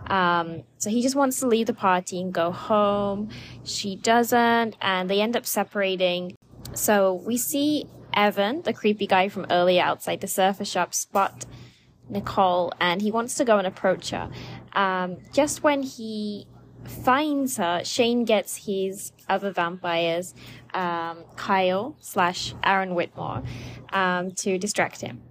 Um, 0.08 0.63
so 0.79 0.89
he 0.89 1.01
just 1.01 1.15
wants 1.15 1.39
to 1.39 1.48
leave 1.48 1.67
the 1.67 1.74
party 1.74 2.20
and 2.20 2.34
go 2.34 2.51
home. 2.51 3.29
She 3.63 3.96
doesn't, 3.96 4.75
and 4.82 5.10
they 5.10 5.22
end 5.22 5.38
up 5.38 5.46
separating. 5.46 6.36
So 6.74 7.13
we 7.13 7.38
see 7.38 7.86
Evan, 8.13 8.63
the 8.63 8.74
creepy 8.74 9.08
guy 9.08 9.29
from 9.29 9.46
earlier 9.50 9.84
outside 9.84 10.22
the 10.22 10.27
surfer 10.27 10.65
shop, 10.65 10.93
spot 10.93 11.46
Nicole 12.10 12.74
and 12.79 13.01
he 13.01 13.12
wants 13.12 13.36
to 13.36 13.46
go 13.46 13.58
and 13.58 13.67
approach 13.67 14.12
her. 14.12 14.29
Um, 14.73 15.17
just 15.31 15.63
when 15.63 15.83
he 15.83 16.47
finds 16.85 17.57
her, 17.57 17.83
Shane 17.83 18.25
gets 18.25 18.65
his 18.65 19.11
other 19.29 19.51
vampires, 19.51 20.33
um, 20.73 21.23
Kyle 21.35 21.95
slash 21.99 22.53
Aaron 22.63 22.95
Whitmore, 22.95 23.43
um, 23.91 24.31
to 24.31 24.57
distract 24.57 25.01
him. 25.01 25.21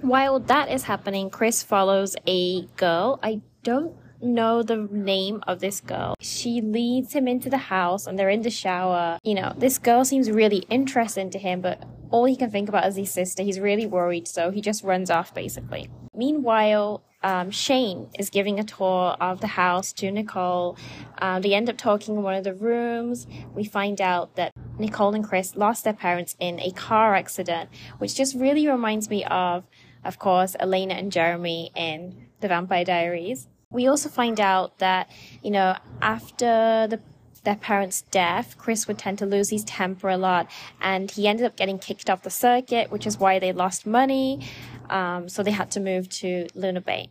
While 0.00 0.40
that 0.40 0.70
is 0.70 0.84
happening, 0.84 1.30
Chris 1.30 1.62
follows 1.62 2.16
a 2.26 2.62
girl. 2.76 3.18
I 3.22 3.40
don't 3.62 3.96
know 4.20 4.62
the 4.62 4.88
name 4.90 5.42
of 5.46 5.60
this 5.60 5.80
girl. 5.80 6.14
She 6.20 6.60
leads 6.60 7.12
him 7.12 7.28
into 7.28 7.50
the 7.50 7.58
house 7.58 8.06
and 8.06 8.18
they're 8.18 8.30
in 8.30 8.42
the 8.42 8.50
shower. 8.50 9.18
You 9.22 9.34
know, 9.34 9.54
this 9.56 9.78
girl 9.78 10.04
seems 10.04 10.30
really 10.30 10.64
interesting 10.70 11.30
to 11.30 11.38
him, 11.38 11.60
but 11.60 11.82
all 12.14 12.26
he 12.26 12.36
can 12.36 12.48
think 12.48 12.68
about 12.68 12.86
is 12.86 12.94
his 12.94 13.10
sister. 13.10 13.42
He's 13.42 13.58
really 13.58 13.86
worried, 13.86 14.28
so 14.28 14.52
he 14.52 14.60
just 14.60 14.84
runs 14.84 15.10
off 15.10 15.34
basically. 15.34 15.90
Meanwhile, 16.14 17.02
um, 17.24 17.50
Shane 17.50 18.08
is 18.16 18.30
giving 18.30 18.60
a 18.60 18.62
tour 18.62 19.16
of 19.20 19.40
the 19.40 19.48
house 19.48 19.92
to 19.94 20.12
Nicole. 20.12 20.78
Um, 21.18 21.42
they 21.42 21.54
end 21.54 21.68
up 21.68 21.76
talking 21.76 22.14
in 22.14 22.22
one 22.22 22.36
of 22.36 22.44
the 22.44 22.54
rooms. 22.54 23.26
We 23.52 23.64
find 23.64 24.00
out 24.00 24.36
that 24.36 24.52
Nicole 24.78 25.12
and 25.12 25.24
Chris 25.24 25.56
lost 25.56 25.82
their 25.82 25.92
parents 25.92 26.36
in 26.38 26.60
a 26.60 26.70
car 26.70 27.16
accident, 27.16 27.68
which 27.98 28.14
just 28.14 28.36
really 28.36 28.68
reminds 28.68 29.10
me 29.10 29.24
of, 29.24 29.64
of 30.04 30.20
course, 30.20 30.54
Elena 30.60 30.94
and 30.94 31.10
Jeremy 31.10 31.72
in 31.74 32.28
The 32.38 32.46
Vampire 32.46 32.84
Diaries. 32.84 33.48
We 33.70 33.88
also 33.88 34.08
find 34.08 34.38
out 34.38 34.78
that, 34.78 35.10
you 35.42 35.50
know, 35.50 35.76
after 36.00 36.86
the 36.88 37.00
their 37.44 37.56
parents' 37.56 38.02
death, 38.10 38.56
Chris 38.58 38.88
would 38.88 38.98
tend 38.98 39.18
to 39.18 39.26
lose 39.26 39.50
his 39.50 39.64
temper 39.64 40.08
a 40.08 40.16
lot, 40.16 40.50
and 40.80 41.10
he 41.10 41.28
ended 41.28 41.46
up 41.46 41.56
getting 41.56 41.78
kicked 41.78 42.10
off 42.10 42.22
the 42.22 42.30
circuit, 42.30 42.90
which 42.90 43.06
is 43.06 43.18
why 43.18 43.38
they 43.38 43.52
lost 43.52 43.86
money. 43.86 44.46
Um, 44.90 45.28
so 45.28 45.42
they 45.42 45.50
had 45.50 45.70
to 45.72 45.80
move 45.80 46.08
to 46.10 46.46
Luna 46.54 46.80
Bay. 46.80 47.08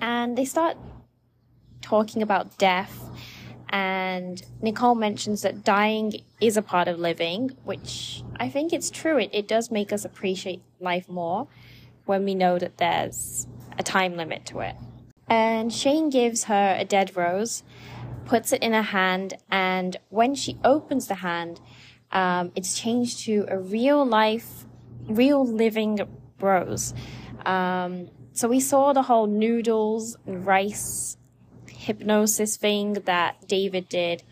And 0.00 0.36
they 0.38 0.44
start 0.44 0.76
talking 1.80 2.22
about 2.22 2.56
death, 2.58 3.10
and 3.70 4.42
Nicole 4.62 4.94
mentions 4.94 5.42
that 5.42 5.64
dying 5.64 6.22
is 6.40 6.56
a 6.56 6.62
part 6.62 6.86
of 6.86 6.98
living, 6.98 7.56
which 7.64 8.22
I 8.36 8.48
think 8.48 8.72
it's 8.72 8.90
true. 8.90 9.18
It, 9.18 9.30
it 9.32 9.48
does 9.48 9.70
make 9.70 9.92
us 9.92 10.04
appreciate 10.04 10.62
life 10.80 11.08
more 11.08 11.48
when 12.04 12.24
we 12.24 12.34
know 12.34 12.58
that 12.58 12.76
there's 12.76 13.46
a 13.78 13.82
time 13.82 14.16
limit 14.16 14.46
to 14.46 14.60
it. 14.60 14.76
And 15.26 15.72
Shane 15.72 16.10
gives 16.10 16.44
her 16.44 16.76
a 16.78 16.84
dead 16.84 17.16
rose, 17.16 17.62
puts 18.26 18.52
it 18.52 18.62
in 18.62 18.72
her 18.72 18.82
hand, 18.82 19.34
and 19.50 19.96
when 20.10 20.34
she 20.34 20.58
opens 20.64 21.06
the 21.06 21.16
hand, 21.16 21.60
um, 22.12 22.52
it's 22.54 22.78
changed 22.78 23.20
to 23.26 23.46
a 23.48 23.58
real 23.58 24.04
life, 24.04 24.66
real 25.08 25.44
living 25.46 26.00
rose. 26.40 26.94
Um, 27.44 28.08
so 28.32 28.48
we 28.48 28.60
saw 28.60 28.92
the 28.92 29.02
whole 29.02 29.26
noodles 29.26 30.16
and 30.26 30.46
rice 30.46 31.16
hypnosis 31.68 32.56
thing 32.56 32.94
that 33.04 33.46
David 33.46 33.88
did 33.88 34.22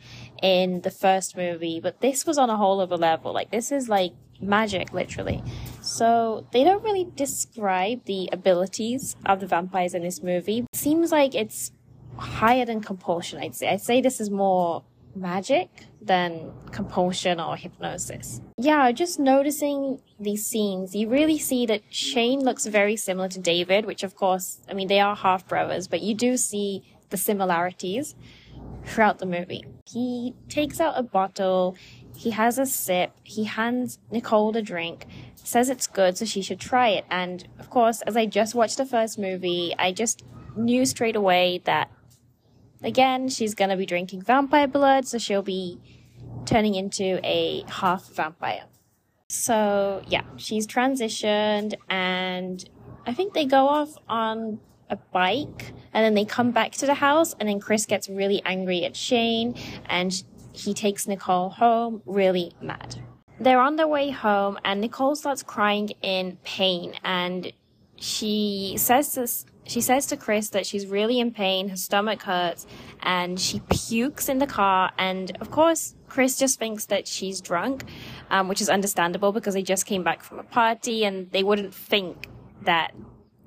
in 0.42 0.80
the 0.80 0.90
first 0.90 1.36
movie, 1.36 1.80
but 1.80 2.00
this 2.00 2.26
was 2.26 2.38
on 2.38 2.50
a 2.50 2.56
whole 2.56 2.80
other 2.80 2.96
level. 2.96 3.32
Like 3.32 3.50
this 3.50 3.70
is 3.70 3.88
like 3.88 4.12
magic, 4.40 4.92
literally. 4.92 5.42
So 5.80 6.46
they 6.52 6.64
don't 6.64 6.82
really 6.82 7.08
describe 7.14 8.04
the 8.04 8.28
abilities 8.32 9.16
of 9.24 9.40
the 9.40 9.46
vampires 9.46 9.94
in 9.94 10.02
this 10.02 10.22
movie. 10.22 10.66
Seems 10.72 11.12
like 11.12 11.34
it's 11.34 11.72
higher 12.16 12.64
than 12.64 12.80
compulsion, 12.80 13.38
I'd 13.38 13.54
say. 13.54 13.68
I'd 13.68 13.80
say 13.80 14.00
this 14.00 14.20
is 14.20 14.30
more 14.30 14.82
magic 15.14 15.68
than 16.00 16.52
compulsion 16.70 17.38
or 17.38 17.56
hypnosis. 17.56 18.40
Yeah, 18.56 18.90
just 18.92 19.18
noticing 19.18 20.00
these 20.18 20.46
scenes, 20.46 20.94
you 20.94 21.08
really 21.08 21.38
see 21.38 21.66
that 21.66 21.82
Shane 21.90 22.40
looks 22.40 22.66
very 22.66 22.96
similar 22.96 23.28
to 23.28 23.38
David, 23.38 23.84
which 23.84 24.02
of 24.02 24.16
course, 24.16 24.60
I 24.68 24.74
mean, 24.74 24.88
they 24.88 25.00
are 25.00 25.14
half 25.14 25.46
brothers, 25.46 25.88
but 25.88 26.00
you 26.00 26.14
do 26.14 26.36
see 26.36 26.82
the 27.10 27.16
similarities 27.16 28.14
throughout 28.84 29.18
the 29.18 29.26
movie. 29.26 29.64
He 29.86 30.34
takes 30.48 30.80
out 30.80 30.94
a 30.96 31.02
bottle, 31.02 31.76
he 32.16 32.30
has 32.30 32.58
a 32.58 32.66
sip, 32.66 33.12
he 33.22 33.44
hands 33.44 33.98
Nicole 34.10 34.52
the 34.52 34.62
drink, 34.62 35.06
says 35.36 35.68
it's 35.68 35.86
good, 35.86 36.16
so 36.16 36.24
she 36.24 36.42
should 36.42 36.60
try 36.60 36.88
it. 36.88 37.04
And 37.10 37.46
of 37.58 37.70
course, 37.70 38.00
as 38.02 38.16
I 38.16 38.26
just 38.26 38.54
watched 38.54 38.78
the 38.78 38.86
first 38.86 39.18
movie, 39.18 39.74
I 39.78 39.92
just 39.92 40.24
knew 40.56 40.84
straight 40.84 41.16
away 41.16 41.62
that 41.64 41.90
Mm-hmm. 42.82 42.86
Again, 42.88 43.28
she's 43.28 43.54
gonna 43.54 43.76
be 43.76 43.86
drinking 43.86 44.22
vampire 44.22 44.66
blood, 44.66 45.06
so 45.06 45.18
she'll 45.18 45.42
be 45.42 45.78
turning 46.44 46.74
into 46.74 47.20
a 47.24 47.64
half 47.68 48.08
vampire. 48.08 48.64
So, 49.28 50.02
yeah, 50.08 50.24
she's 50.36 50.66
transitioned, 50.66 51.74
and 51.88 52.68
I 53.06 53.14
think 53.14 53.32
they 53.32 53.46
go 53.46 53.68
off 53.68 53.96
on 54.08 54.60
a 54.90 54.96
bike, 54.96 55.72
and 55.94 56.04
then 56.04 56.14
they 56.14 56.24
come 56.24 56.50
back 56.50 56.72
to 56.72 56.86
the 56.86 56.94
house, 56.94 57.34
and 57.38 57.48
then 57.48 57.60
Chris 57.60 57.86
gets 57.86 58.08
really 58.08 58.42
angry 58.44 58.84
at 58.84 58.96
Shane, 58.96 59.54
and 59.86 60.22
he 60.52 60.74
takes 60.74 61.06
Nicole 61.08 61.48
home, 61.48 62.02
really 62.04 62.52
mad. 62.60 63.02
They're 63.40 63.60
on 63.60 63.76
their 63.76 63.88
way 63.88 64.10
home, 64.10 64.58
and 64.64 64.80
Nicole 64.80 65.16
starts 65.16 65.42
crying 65.42 65.90
in 66.02 66.36
pain, 66.44 66.94
and 67.02 67.52
she 67.96 68.74
says 68.76 69.14
this 69.14 69.46
she 69.64 69.80
says 69.80 70.06
to 70.06 70.16
Chris 70.16 70.50
that 70.50 70.66
she's 70.66 70.86
really 70.86 71.20
in 71.20 71.32
pain, 71.32 71.68
her 71.68 71.76
stomach 71.76 72.22
hurts, 72.22 72.66
and 73.02 73.38
she 73.38 73.60
pukes 73.70 74.28
in 74.28 74.38
the 74.38 74.46
car. 74.46 74.90
And 74.98 75.36
of 75.40 75.50
course, 75.50 75.94
Chris 76.08 76.36
just 76.36 76.58
thinks 76.58 76.86
that 76.86 77.06
she's 77.06 77.40
drunk, 77.40 77.84
um, 78.30 78.48
which 78.48 78.60
is 78.60 78.68
understandable 78.68 79.32
because 79.32 79.54
they 79.54 79.62
just 79.62 79.86
came 79.86 80.02
back 80.02 80.22
from 80.22 80.38
a 80.38 80.44
party 80.44 81.04
and 81.04 81.30
they 81.30 81.42
wouldn't 81.42 81.74
think 81.74 82.28
that 82.62 82.92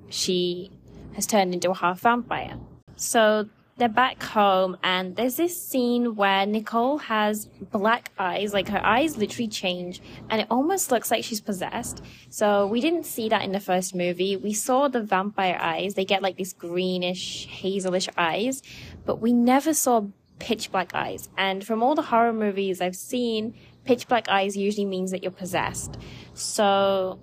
she 0.08 0.70
has 1.14 1.26
turned 1.26 1.54
into 1.54 1.70
a 1.70 1.74
half 1.74 2.00
vampire. 2.00 2.58
So 2.96 3.48
they're 3.78 3.88
back 3.88 4.22
home 4.22 4.76
and 4.82 5.16
there's 5.16 5.36
this 5.36 5.60
scene 5.60 6.14
where 6.16 6.46
Nicole 6.46 6.96
has 6.96 7.46
black 7.70 8.10
eyes, 8.18 8.54
like 8.54 8.68
her 8.68 8.84
eyes 8.84 9.18
literally 9.18 9.48
change 9.48 10.00
and 10.30 10.40
it 10.40 10.46
almost 10.50 10.90
looks 10.90 11.10
like 11.10 11.24
she's 11.24 11.42
possessed. 11.42 12.02
So 12.30 12.66
we 12.66 12.80
didn't 12.80 13.04
see 13.04 13.28
that 13.28 13.42
in 13.42 13.52
the 13.52 13.60
first 13.60 13.94
movie. 13.94 14.36
We 14.36 14.54
saw 14.54 14.88
the 14.88 15.02
vampire 15.02 15.58
eyes. 15.60 15.94
They 15.94 16.06
get 16.06 16.22
like 16.22 16.36
these 16.36 16.54
greenish, 16.54 17.48
hazelish 17.48 18.08
eyes, 18.16 18.62
but 19.04 19.20
we 19.20 19.34
never 19.34 19.74
saw 19.74 20.06
pitch 20.38 20.72
black 20.72 20.94
eyes. 20.94 21.28
And 21.36 21.64
from 21.64 21.82
all 21.82 21.94
the 21.94 22.02
horror 22.02 22.32
movies 22.32 22.80
I've 22.80 22.96
seen, 22.96 23.54
pitch 23.84 24.08
black 24.08 24.28
eyes 24.28 24.56
usually 24.56 24.86
means 24.86 25.10
that 25.10 25.22
you're 25.22 25.32
possessed. 25.32 25.98
So 26.32 27.20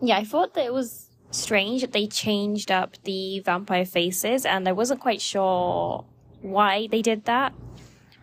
yeah, 0.00 0.16
I 0.16 0.24
thought 0.24 0.54
that 0.54 0.64
it 0.64 0.72
was 0.72 1.05
strange 1.36 1.82
that 1.82 1.92
they 1.92 2.06
changed 2.06 2.70
up 2.70 2.96
the 3.04 3.40
vampire 3.40 3.84
faces, 3.84 4.44
and 4.44 4.68
I 4.68 4.72
wasn't 4.72 5.00
quite 5.00 5.20
sure 5.20 6.04
why 6.42 6.88
they 6.90 7.02
did 7.02 7.24
that. 7.26 7.52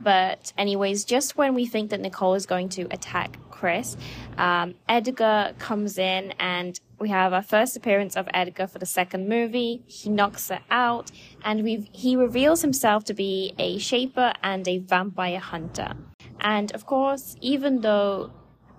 But, 0.02 0.52
anyways, 0.58 1.06
just 1.06 1.38
when 1.38 1.54
we 1.54 1.66
think 1.66 1.90
that 1.92 2.02
Nicole 2.02 2.34
is 2.34 2.46
going 2.46 2.70
to 2.70 2.82
attack 2.92 3.38
Chris, 3.50 3.96
um, 4.38 4.76
Edgar 4.90 5.54
comes 5.60 5.98
in, 5.98 6.34
and 6.40 6.78
we 7.00 7.10
have 7.10 7.32
our 7.32 7.42
first 7.42 7.78
appearance 7.78 8.18
of 8.18 8.28
Edgar 8.34 8.68
for 8.68 8.80
the 8.80 8.86
second 8.86 9.30
movie. 9.30 9.84
He 9.88 10.10
knocks 10.10 10.50
her 10.50 10.60
out, 10.70 11.12
and 11.46 11.88
he 11.92 12.16
reveals 12.16 12.62
himself 12.62 13.06
to 13.06 13.14
be 13.14 13.54
a 13.58 13.78
shaper 13.78 14.34
and 14.44 14.68
a 14.68 14.80
vampire 14.80 15.40
hunter. 15.40 15.94
And 16.42 16.74
of 16.74 16.86
course, 16.86 17.38
even 17.40 17.82
though 17.82 18.32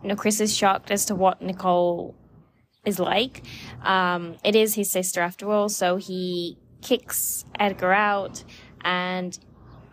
you 0.03 0.09
know, 0.11 0.17
Chris 0.17 0.39
is 0.41 0.55
shocked 0.55 0.91
as 0.91 1.07
to 1.07 1.15
what 1.15 1.41
Nicole 1.41 2.15
is 2.85 2.99
like. 2.99 3.43
Um, 3.83 4.37
it 4.45 4.55
is 4.55 4.75
his 4.75 4.91
sister 4.91 5.21
after 5.21 5.51
all, 5.51 5.69
so 5.69 5.97
he 5.97 6.59
kicks 6.83 7.45
Edgar 7.59 7.93
out 7.93 8.45
and 8.85 9.39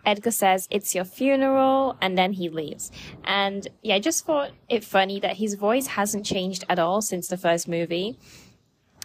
Edgar 0.06 0.32
says, 0.32 0.68
It's 0.72 0.96
your 0.96 1.06
funeral, 1.06 1.98
and 2.02 2.18
then 2.18 2.34
he 2.34 2.50
leaves. 2.50 2.92
And 3.24 3.68
yeah, 3.82 3.96
I 3.96 4.00
just 4.00 4.26
thought 4.26 4.52
it 4.70 4.84
funny 4.84 5.20
that 5.20 5.38
his 5.38 5.56
voice 5.56 5.88
hasn't 5.88 6.26
changed 6.26 6.66
at 6.70 6.80
all 6.80 7.02
since 7.02 7.28
the 7.28 7.38
first 7.38 7.68
movie. 7.68 8.18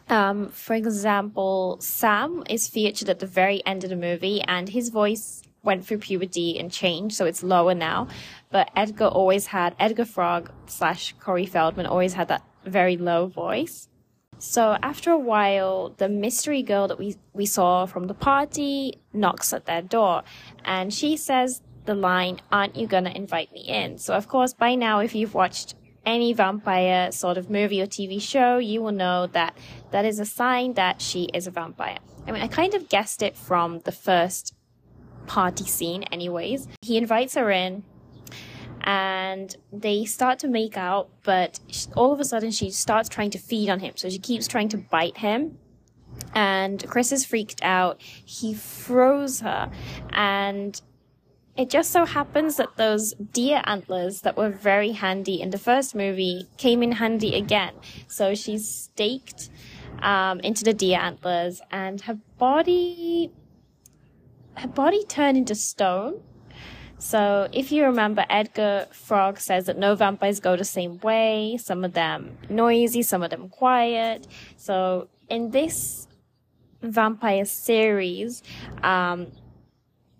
Um, 0.08 0.48
for 0.48 0.74
example, 0.74 1.78
Sam 1.80 2.44
is 2.48 2.68
featured 2.68 3.08
at 3.08 3.18
the 3.18 3.26
very 3.26 3.64
end 3.66 3.84
of 3.84 3.90
the 3.90 3.96
movie, 3.96 4.40
and 4.42 4.68
his 4.68 4.88
voice 4.88 5.42
went 5.62 5.84
through 5.84 5.98
puberty 5.98 6.58
and 6.58 6.70
changed, 6.70 7.16
so 7.16 7.26
it's 7.26 7.42
lower 7.42 7.74
now. 7.74 8.06
But 8.50 8.70
Edgar 8.76 9.06
always 9.06 9.46
had, 9.46 9.74
Edgar 9.80 10.04
Frog 10.04 10.50
slash 10.66 11.14
Corey 11.18 11.44
Feldman 11.46 11.86
always 11.86 12.14
had 12.14 12.28
that 12.28 12.42
very 12.66 12.96
low 12.96 13.26
voice. 13.26 13.88
So 14.38 14.76
after 14.82 15.11
a 15.11 15.18
while, 15.18 15.94
the 15.96 16.08
mystery 16.08 16.62
girl 16.62 16.88
that 16.88 16.99
we, 16.99 17.16
we 17.32 17.46
saw 17.46 17.87
from 17.87 18.06
the 18.06 18.14
party 18.14 19.00
knocks 19.12 19.52
at 19.52 19.64
their 19.64 19.82
door 19.82 20.23
and 20.64 20.92
she 20.92 21.16
says 21.16 21.62
the 21.87 21.94
line, 21.94 22.40
aren't 22.52 22.76
you 22.76 22.87
gonna 22.87 23.12
invite 23.14 23.52
me 23.52 23.61
in? 23.61 23.99
So 23.99 24.14
of 24.14 24.28
course, 24.28 24.52
by 24.52 24.75
now, 24.75 25.00
if 25.00 25.14
you've 25.14 25.35
watched 25.35 25.75
any 26.04 26.32
vampire 26.32 27.11
sort 27.12 27.38
of 27.38 27.50
movie 27.50 27.80
or 27.80 27.87
TV 27.87 28.20
show, 28.20 28.58
you 28.58 28.82
will 28.82 28.92
know 28.92 29.26
that 29.28 29.56
that 29.90 30.04
is 30.04 30.20
a 30.20 30.25
sign 30.26 30.75
that 30.75 31.00
she 31.00 31.25
is 31.32 31.46
a 31.46 31.50
vampire. 31.50 31.99
I 32.26 32.32
mean, 32.32 32.42
I 32.42 32.49
kind 32.49 32.75
of 32.75 32.88
guessed 32.88 33.23
it 33.23 33.37
from 33.37 33.80
the 33.80 33.92
first 33.92 34.54
party 35.26 35.64
scene 35.64 36.02
anyways. 36.04 36.68
He 36.82 36.96
invites 36.96 37.35
her 37.35 37.50
in 37.50 37.85
and 38.86 39.56
they 39.72 40.04
start 40.04 40.38
to 40.38 40.48
make 40.48 40.76
out, 40.76 41.10
but 41.24 41.58
all 41.96 42.12
of 42.12 42.20
a 42.20 42.24
sudden 42.24 42.52
she 42.52 42.70
starts 42.70 43.08
trying 43.08 43.30
to 43.30 43.38
feed 43.38 43.68
on 43.68 43.80
him. 43.80 43.92
So 43.96 44.08
she 44.08 44.18
keeps 44.18 44.46
trying 44.46 44.68
to 44.70 44.78
bite 44.78 45.18
him. 45.18 45.58
And 46.34 46.88
Chris 46.88 47.12
is 47.12 47.26
freaked 47.26 47.62
out. 47.62 48.00
He 48.00 48.54
throws 48.54 49.40
her. 49.40 49.70
And 50.12 50.80
it 51.56 51.68
just 51.68 51.90
so 51.90 52.04
happens 52.04 52.56
that 52.56 52.76
those 52.76 53.14
deer 53.14 53.60
antlers 53.64 54.20
that 54.20 54.36
were 54.36 54.50
very 54.50 54.92
handy 54.92 55.40
in 55.40 55.50
the 55.50 55.58
first 55.58 55.94
movie 55.94 56.46
came 56.56 56.82
in 56.82 56.92
handy 56.92 57.34
again. 57.34 57.74
So 58.06 58.34
she's 58.34 58.68
staked 58.68 59.50
um, 60.00 60.40
into 60.40 60.62
the 60.64 60.74
deer 60.74 60.98
antlers, 60.98 61.62
and 61.70 62.02
her 62.02 62.18
body, 62.36 63.32
her 64.54 64.68
body 64.68 65.04
turned 65.06 65.38
into 65.38 65.54
stone 65.54 66.20
So, 66.98 67.48
if 67.52 67.72
you 67.72 67.84
remember, 67.84 68.24
Edgar 68.30 68.86
Frog 68.90 69.38
says 69.38 69.66
that 69.66 69.78
no 69.78 69.94
vampires 69.94 70.40
go 70.40 70.56
the 70.56 70.64
same 70.64 70.98
way. 71.00 71.58
Some 71.60 71.84
of 71.84 71.92
them 71.92 72.38
noisy, 72.48 73.02
some 73.02 73.22
of 73.22 73.30
them 73.30 73.48
quiet. 73.48 74.26
So, 74.56 75.08
in 75.28 75.50
this 75.50 76.08
vampire 76.80 77.44
series, 77.44 78.42
um, 78.82 79.32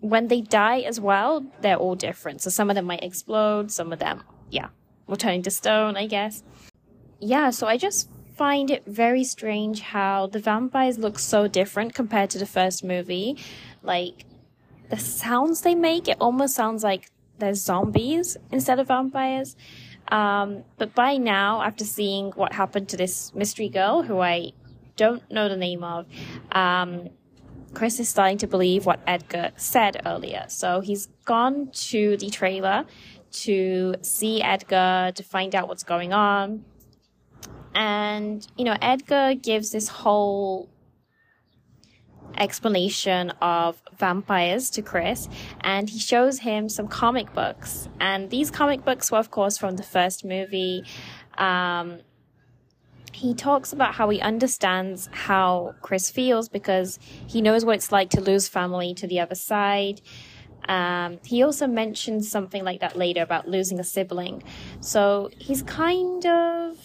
when 0.01 0.27
they 0.27 0.41
die 0.41 0.81
as 0.81 0.99
well, 0.99 1.45
they're 1.61 1.77
all 1.77 1.95
different. 1.95 2.41
So, 2.41 2.51
some 2.51 2.69
of 2.69 2.75
them 2.75 2.85
might 2.85 3.03
explode, 3.03 3.71
some 3.71 3.91
of 3.91 3.97
them, 3.97 4.23
yeah, 4.51 4.67
will 5.07 5.17
turn 5.17 5.33
into 5.33 5.49
stone, 5.49 5.97
I 5.97 6.05
guess. 6.05 6.43
Yeah, 7.19 7.49
so 7.49 7.65
I 7.65 7.77
just 7.77 8.09
find 8.35 8.69
it 8.69 8.85
very 8.85 9.23
strange 9.23 9.81
how 9.81 10.27
the 10.27 10.39
vampires 10.39 10.99
look 10.99 11.17
so 11.17 11.47
different 11.47 11.95
compared 11.95 12.29
to 12.29 12.37
the 12.37 12.45
first 12.45 12.83
movie. 12.83 13.35
Like, 13.81 14.25
the 14.89 14.97
sounds 14.97 15.61
they 15.61 15.75
make, 15.75 16.07
it 16.07 16.17
almost 16.19 16.55
sounds 16.55 16.83
like 16.83 17.11
they're 17.39 17.53
zombies 17.53 18.37
instead 18.51 18.79
of 18.79 18.87
vampires. 18.87 19.55
Um, 20.09 20.63
but 20.77 20.95
by 20.95 21.17
now, 21.17 21.61
after 21.61 21.83
seeing 21.83 22.31
what 22.31 22.53
happened 22.53 22.89
to 22.89 22.97
this 22.97 23.33
mystery 23.35 23.69
girl, 23.69 24.03
who 24.03 24.19
I 24.19 24.53
don't 24.95 25.29
know 25.29 25.49
the 25.49 25.57
name 25.57 25.83
of, 25.83 26.05
um, 26.51 27.09
Chris 27.73 27.99
is 27.99 28.07
starting 28.09 28.37
to 28.39 28.47
believe 28.47 28.85
what 28.85 28.99
Edgar 29.05 29.51
said 29.57 30.01
earlier. 30.05 30.45
So 30.47 30.79
he's 30.79 31.07
gone 31.25 31.69
to 31.89 32.17
the 32.17 32.29
trailer 32.29 32.85
to 33.31 33.95
see 34.01 34.41
Edgar, 34.41 35.11
to 35.13 35.23
find 35.23 35.53
out 35.53 35.67
what's 35.67 35.83
going 35.83 36.13
on. 36.13 36.63
And, 37.75 38.47
you 38.57 38.63
know, 38.63 38.77
Edgar 38.81 39.35
gives 39.35 39.71
this 39.71 39.89
whole 39.89 40.69
explanation 42.37 43.31
of 43.41 43.81
vampires 43.97 44.69
to 44.71 44.81
Chris, 44.81 45.27
and 45.61 45.89
he 45.89 45.99
shows 45.99 46.39
him 46.39 46.69
some 46.69 46.87
comic 46.87 47.33
books. 47.33 47.87
And 47.99 48.29
these 48.29 48.51
comic 48.51 48.85
books 48.85 49.11
were, 49.11 49.17
of 49.17 49.31
course, 49.31 49.57
from 49.57 49.77
the 49.77 49.83
first 49.83 50.25
movie. 50.25 50.83
Um, 51.37 51.99
he 53.13 53.33
talks 53.33 53.73
about 53.73 53.95
how 53.95 54.09
he 54.09 54.21
understands 54.21 55.09
how 55.11 55.73
Chris 55.81 56.09
feels 56.11 56.49
because 56.49 56.99
he 57.25 57.41
knows 57.41 57.65
what 57.65 57.75
it's 57.75 57.91
like 57.91 58.11
to 58.11 58.21
lose 58.21 58.47
family 58.47 58.93
to 58.93 59.07
the 59.07 59.19
other 59.19 59.35
side. 59.35 60.01
Um, 60.67 61.19
he 61.25 61.43
also 61.43 61.65
mentions 61.65 62.29
something 62.29 62.63
like 62.63 62.81
that 62.81 62.95
later 62.95 63.21
about 63.21 63.47
losing 63.47 63.79
a 63.79 63.83
sibling. 63.83 64.43
So 64.81 65.31
he's 65.39 65.63
kind 65.63 66.25
of 66.25 66.77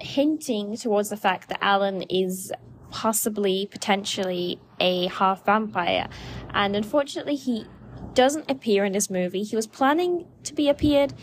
hinting 0.00 0.76
towards 0.76 1.10
the 1.10 1.16
fact 1.16 1.48
that 1.48 1.58
Alan 1.62 2.02
is 2.02 2.52
possibly, 2.90 3.66
potentially 3.70 4.60
a 4.80 5.06
half 5.08 5.44
vampire. 5.44 6.08
And 6.54 6.76
unfortunately, 6.76 7.36
he 7.36 7.66
doesn't 8.14 8.50
appear 8.50 8.84
in 8.84 8.92
this 8.92 9.10
movie. 9.10 9.42
He 9.42 9.56
was 9.56 9.66
planning 9.66 10.26
to 10.44 10.54
be 10.54 10.68
appeared 10.68 11.14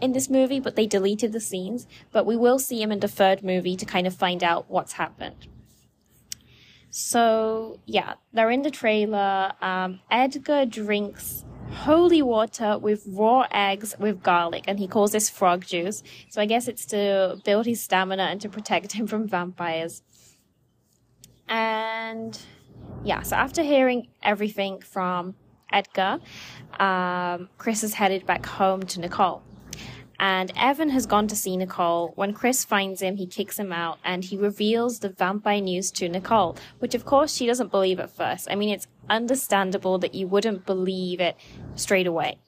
in 0.00 0.12
this 0.12 0.28
movie, 0.28 0.60
but 0.60 0.76
they 0.76 0.86
deleted 0.86 1.32
the 1.32 1.40
scenes. 1.40 1.86
But 2.12 2.26
we 2.26 2.36
will 2.36 2.58
see 2.58 2.80
him 2.82 2.92
in 2.92 3.00
the 3.00 3.08
third 3.08 3.42
movie 3.42 3.76
to 3.76 3.84
kind 3.84 4.06
of 4.06 4.14
find 4.14 4.42
out 4.42 4.70
what's 4.70 4.94
happened. 4.94 5.48
So, 6.90 7.80
yeah, 7.86 8.14
they're 8.32 8.50
in 8.50 8.62
the 8.62 8.70
trailer. 8.70 9.52
Um, 9.60 10.00
Edgar 10.12 10.64
drinks 10.64 11.44
holy 11.72 12.22
water 12.22 12.78
with 12.78 13.02
raw 13.08 13.48
eggs 13.50 13.96
with 13.98 14.22
garlic, 14.22 14.62
and 14.68 14.78
he 14.78 14.86
calls 14.86 15.10
this 15.10 15.28
frog 15.28 15.66
juice. 15.66 16.04
So, 16.30 16.40
I 16.40 16.46
guess 16.46 16.68
it's 16.68 16.86
to 16.86 17.40
build 17.44 17.66
his 17.66 17.82
stamina 17.82 18.22
and 18.24 18.40
to 18.42 18.48
protect 18.48 18.92
him 18.92 19.08
from 19.08 19.26
vampires. 19.26 20.02
And 21.48 22.38
yeah, 23.04 23.22
so 23.22 23.36
after 23.36 23.62
hearing 23.62 24.08
everything 24.22 24.80
from 24.80 25.34
Edgar, 25.72 26.18
um, 26.80 27.48
Chris 27.58 27.84
is 27.84 27.94
headed 27.94 28.26
back 28.26 28.46
home 28.46 28.82
to 28.84 29.00
Nicole. 29.00 29.42
And 30.18 30.52
Evan 30.56 30.90
has 30.90 31.06
gone 31.06 31.26
to 31.28 31.36
see 31.36 31.56
Nicole. 31.56 32.12
When 32.14 32.32
Chris 32.32 32.64
finds 32.64 33.02
him, 33.02 33.16
he 33.16 33.26
kicks 33.26 33.58
him 33.58 33.72
out 33.72 33.98
and 34.04 34.24
he 34.24 34.36
reveals 34.36 35.00
the 35.00 35.08
vampire 35.08 35.60
news 35.60 35.90
to 35.92 36.08
Nicole, 36.08 36.56
which 36.78 36.94
of 36.94 37.04
course 37.04 37.34
she 37.34 37.46
doesn't 37.46 37.70
believe 37.70 38.00
at 38.00 38.10
first. 38.10 38.48
I 38.50 38.54
mean, 38.54 38.70
it's 38.70 38.86
understandable 39.10 39.98
that 39.98 40.14
you 40.14 40.26
wouldn't 40.28 40.64
believe 40.64 41.20
it 41.20 41.36
straight 41.74 42.06
away. 42.06 42.38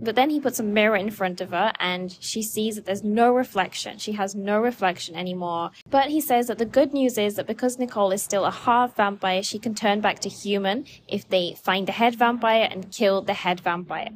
But 0.00 0.16
then 0.16 0.30
he 0.30 0.40
puts 0.40 0.58
a 0.58 0.64
mirror 0.64 0.96
in 0.96 1.10
front 1.10 1.40
of 1.40 1.50
her 1.50 1.72
and 1.78 2.16
she 2.20 2.42
sees 2.42 2.76
that 2.76 2.84
there's 2.84 3.04
no 3.04 3.32
reflection. 3.32 3.98
She 3.98 4.12
has 4.12 4.34
no 4.34 4.60
reflection 4.60 5.14
anymore. 5.14 5.70
But 5.88 6.08
he 6.08 6.20
says 6.20 6.48
that 6.48 6.58
the 6.58 6.64
good 6.64 6.92
news 6.92 7.16
is 7.16 7.36
that 7.36 7.46
because 7.46 7.78
Nicole 7.78 8.10
is 8.10 8.22
still 8.22 8.44
a 8.44 8.50
half 8.50 8.96
vampire, 8.96 9.42
she 9.42 9.58
can 9.58 9.74
turn 9.74 10.00
back 10.00 10.18
to 10.20 10.28
human 10.28 10.84
if 11.06 11.28
they 11.28 11.56
find 11.62 11.86
the 11.86 11.92
head 11.92 12.16
vampire 12.16 12.68
and 12.70 12.90
kill 12.90 13.22
the 13.22 13.34
head 13.34 13.60
vampire. 13.60 14.10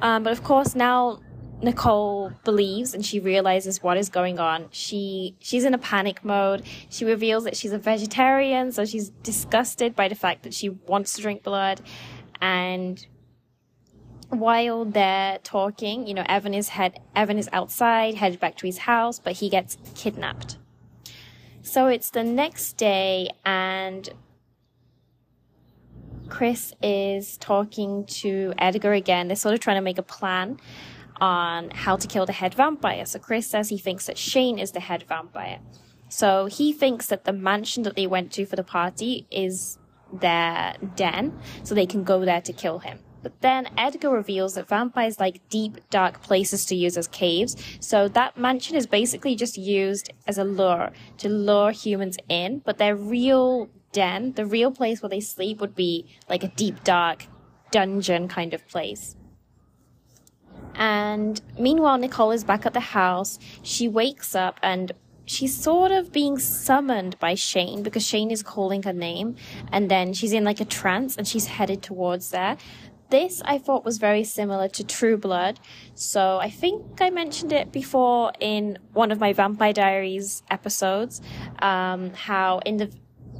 Um, 0.00 0.22
but 0.22 0.32
of 0.32 0.42
course, 0.42 0.74
now 0.74 1.20
Nicole 1.62 2.32
believes 2.44 2.92
and 2.94 3.04
she 3.04 3.18
realizes 3.18 3.82
what 3.82 3.96
is 3.96 4.08
going 4.08 4.38
on. 4.38 4.66
She 4.70 5.36
she's 5.40 5.64
in 5.64 5.74
a 5.74 5.78
panic 5.78 6.24
mode. 6.24 6.62
She 6.90 7.04
reveals 7.04 7.44
that 7.44 7.56
she's 7.56 7.72
a 7.72 7.78
vegetarian, 7.78 8.72
so 8.72 8.84
she's 8.84 9.10
disgusted 9.22 9.96
by 9.96 10.08
the 10.08 10.14
fact 10.14 10.42
that 10.42 10.52
she 10.52 10.68
wants 10.68 11.14
to 11.14 11.22
drink 11.22 11.42
blood 11.42 11.80
and 12.40 13.06
while 14.28 14.84
they're 14.84 15.38
talking, 15.38 16.06
you 16.06 16.14
know, 16.14 16.24
Evan 16.28 16.54
is 16.54 16.68
head 16.70 17.00
Evan 17.14 17.38
is 17.38 17.48
outside, 17.52 18.14
headed 18.14 18.40
back 18.40 18.56
to 18.56 18.66
his 18.66 18.78
house, 18.78 19.18
but 19.18 19.34
he 19.34 19.48
gets 19.48 19.76
kidnapped. 19.94 20.58
So 21.62 21.86
it's 21.86 22.10
the 22.10 22.24
next 22.24 22.76
day 22.76 23.30
and 23.44 24.08
Chris 26.28 26.74
is 26.82 27.36
talking 27.38 28.04
to 28.06 28.52
Edgar 28.58 28.92
again. 28.92 29.28
They're 29.28 29.36
sort 29.36 29.54
of 29.54 29.60
trying 29.60 29.76
to 29.76 29.82
make 29.82 29.98
a 29.98 30.02
plan 30.02 30.58
on 31.20 31.70
how 31.70 31.96
to 31.96 32.06
kill 32.06 32.26
the 32.26 32.32
head 32.32 32.54
vampire. 32.54 33.06
So 33.06 33.18
Chris 33.18 33.46
says 33.46 33.68
he 33.68 33.78
thinks 33.78 34.06
that 34.06 34.18
Shane 34.18 34.58
is 34.58 34.72
the 34.72 34.80
head 34.80 35.04
vampire. 35.08 35.60
So 36.08 36.46
he 36.46 36.72
thinks 36.72 37.06
that 37.06 37.24
the 37.24 37.32
mansion 37.32 37.82
that 37.84 37.96
they 37.96 38.06
went 38.06 38.32
to 38.32 38.46
for 38.46 38.56
the 38.56 38.64
party 38.64 39.26
is 39.30 39.78
their 40.12 40.76
den, 40.94 41.38
so 41.64 41.74
they 41.74 41.86
can 41.86 42.04
go 42.04 42.24
there 42.24 42.40
to 42.40 42.52
kill 42.52 42.78
him. 42.78 42.98
But 43.26 43.40
then 43.40 43.68
Edgar 43.76 44.10
reveals 44.10 44.54
that 44.54 44.68
vampires 44.68 45.18
like 45.18 45.40
deep, 45.48 45.78
dark 45.90 46.22
places 46.22 46.64
to 46.66 46.76
use 46.76 46.96
as 46.96 47.08
caves. 47.08 47.56
So 47.80 48.06
that 48.06 48.38
mansion 48.38 48.76
is 48.76 48.86
basically 48.86 49.34
just 49.34 49.58
used 49.58 50.12
as 50.28 50.38
a 50.38 50.44
lure 50.44 50.92
to 51.18 51.28
lure 51.28 51.72
humans 51.72 52.18
in. 52.28 52.60
But 52.64 52.78
their 52.78 52.94
real 52.94 53.68
den, 53.90 54.34
the 54.34 54.46
real 54.46 54.70
place 54.70 55.02
where 55.02 55.10
they 55.10 55.18
sleep, 55.18 55.60
would 55.60 55.74
be 55.74 56.06
like 56.28 56.44
a 56.44 56.48
deep, 56.54 56.84
dark 56.84 57.26
dungeon 57.72 58.28
kind 58.28 58.54
of 58.54 58.64
place. 58.68 59.16
And 60.76 61.40
meanwhile, 61.58 61.98
Nicole 61.98 62.30
is 62.30 62.44
back 62.44 62.64
at 62.64 62.74
the 62.74 62.94
house. 62.94 63.40
She 63.60 63.88
wakes 63.88 64.36
up 64.36 64.60
and 64.62 64.92
she's 65.24 65.60
sort 65.60 65.90
of 65.90 66.12
being 66.12 66.38
summoned 66.38 67.18
by 67.18 67.34
Shane 67.34 67.82
because 67.82 68.06
Shane 68.06 68.30
is 68.30 68.44
calling 68.44 68.84
her 68.84 68.92
name. 68.92 69.34
And 69.72 69.90
then 69.90 70.12
she's 70.12 70.32
in 70.32 70.44
like 70.44 70.60
a 70.60 70.64
trance 70.64 71.16
and 71.16 71.26
she's 71.26 71.46
headed 71.46 71.82
towards 71.82 72.30
there. 72.30 72.56
This 73.08 73.40
I 73.44 73.58
thought 73.58 73.84
was 73.84 73.98
very 73.98 74.24
similar 74.24 74.68
to 74.70 74.84
True 74.84 75.16
Blood. 75.16 75.60
So 75.94 76.38
I 76.38 76.50
think 76.50 77.00
I 77.00 77.10
mentioned 77.10 77.52
it 77.52 77.70
before 77.70 78.32
in 78.40 78.78
one 78.92 79.12
of 79.12 79.20
my 79.20 79.32
Vampire 79.32 79.72
Diaries 79.72 80.42
episodes. 80.50 81.20
Um, 81.60 82.10
how 82.14 82.58
in 82.66 82.78
the 82.78 82.90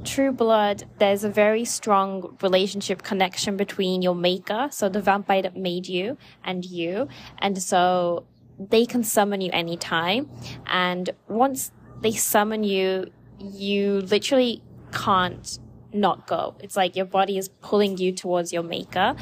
True 0.05 0.31
Blood, 0.31 0.85
there's 0.99 1.25
a 1.25 1.29
very 1.29 1.65
strong 1.65 2.37
relationship 2.41 3.03
connection 3.03 3.57
between 3.57 4.01
your 4.01 4.15
maker, 4.15 4.69
so 4.71 4.87
the 4.87 5.01
vampire 5.01 5.41
that 5.41 5.57
made 5.57 5.87
you, 5.87 6.17
and 6.45 6.63
you. 6.63 7.09
And 7.39 7.61
so 7.61 8.25
they 8.57 8.85
can 8.85 9.03
summon 9.03 9.41
you 9.41 9.49
anytime. 9.51 10.29
And 10.65 11.09
once 11.27 11.71
they 12.01 12.13
summon 12.13 12.63
you, 12.63 13.11
you 13.39 14.01
literally 14.01 14.63
can't 14.93 15.59
not 15.93 16.27
go. 16.27 16.55
It's 16.59 16.75
like 16.75 16.95
your 16.95 17.05
body 17.05 17.37
is 17.37 17.49
pulling 17.49 17.97
you 17.97 18.11
towards 18.11 18.53
your 18.53 18.63
maker. 18.63 19.15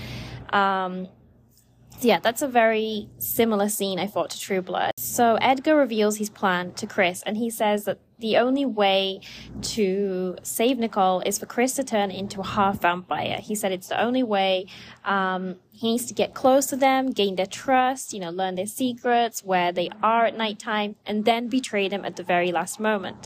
Um, 0.52 1.08
yeah, 2.02 2.20
that's 2.20 2.42
a 2.42 2.48
very 2.48 3.10
similar 3.18 3.70
scene, 3.70 4.00
I 4.00 4.08
thought, 4.08 4.30
to 4.32 4.40
True 4.40 4.62
Blood. 4.62 4.92
So 4.98 5.38
Edgar 5.42 5.76
reveals 5.76 6.18
his 6.18 6.30
plan 6.30 6.74
to 6.74 6.88
Chris, 6.88 7.24
and 7.26 7.38
he 7.38 7.50
says 7.50 7.86
that 7.86 8.00
the 8.20 8.38
only 8.38 8.66
way 8.66 9.22
to 9.62 10.38
save 10.42 10.78
Nicole 10.78 11.22
is 11.22 11.38
for 11.38 11.46
Chris 11.46 11.76
to 11.76 11.84
turn 11.84 12.12
into 12.12 12.42
a 12.42 12.46
half 12.46 12.82
vampire. 12.82 13.40
He 13.42 13.56
said 13.56 13.72
it's 13.72 13.88
the 13.88 14.02
only 14.02 14.24
way. 14.24 14.68
Um, 15.04 15.58
he 15.72 15.92
needs 15.92 16.06
to 16.06 16.14
get 16.14 16.34
close 16.34 16.66
to 16.68 16.76
them, 16.76 17.12
gain 17.12 17.36
their 17.36 17.46
trust, 17.46 18.14
you 18.14 18.20
know, 18.20 18.30
learn 18.30 18.56
their 18.56 18.68
secrets, 18.68 19.44
where 19.44 19.72
they 19.72 19.90
are 20.02 20.26
at 20.26 20.38
nighttime, 20.38 20.96
and 21.06 21.26
then 21.26 21.48
betray 21.48 21.88
them 21.88 22.06
at 22.06 22.16
the 22.16 22.24
very 22.24 22.52
last 22.52 22.80
moment. 22.80 23.26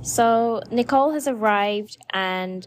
So 0.00 0.62
Nicole 0.70 1.12
has 1.12 1.26
arrived, 1.28 1.98
and 2.10 2.66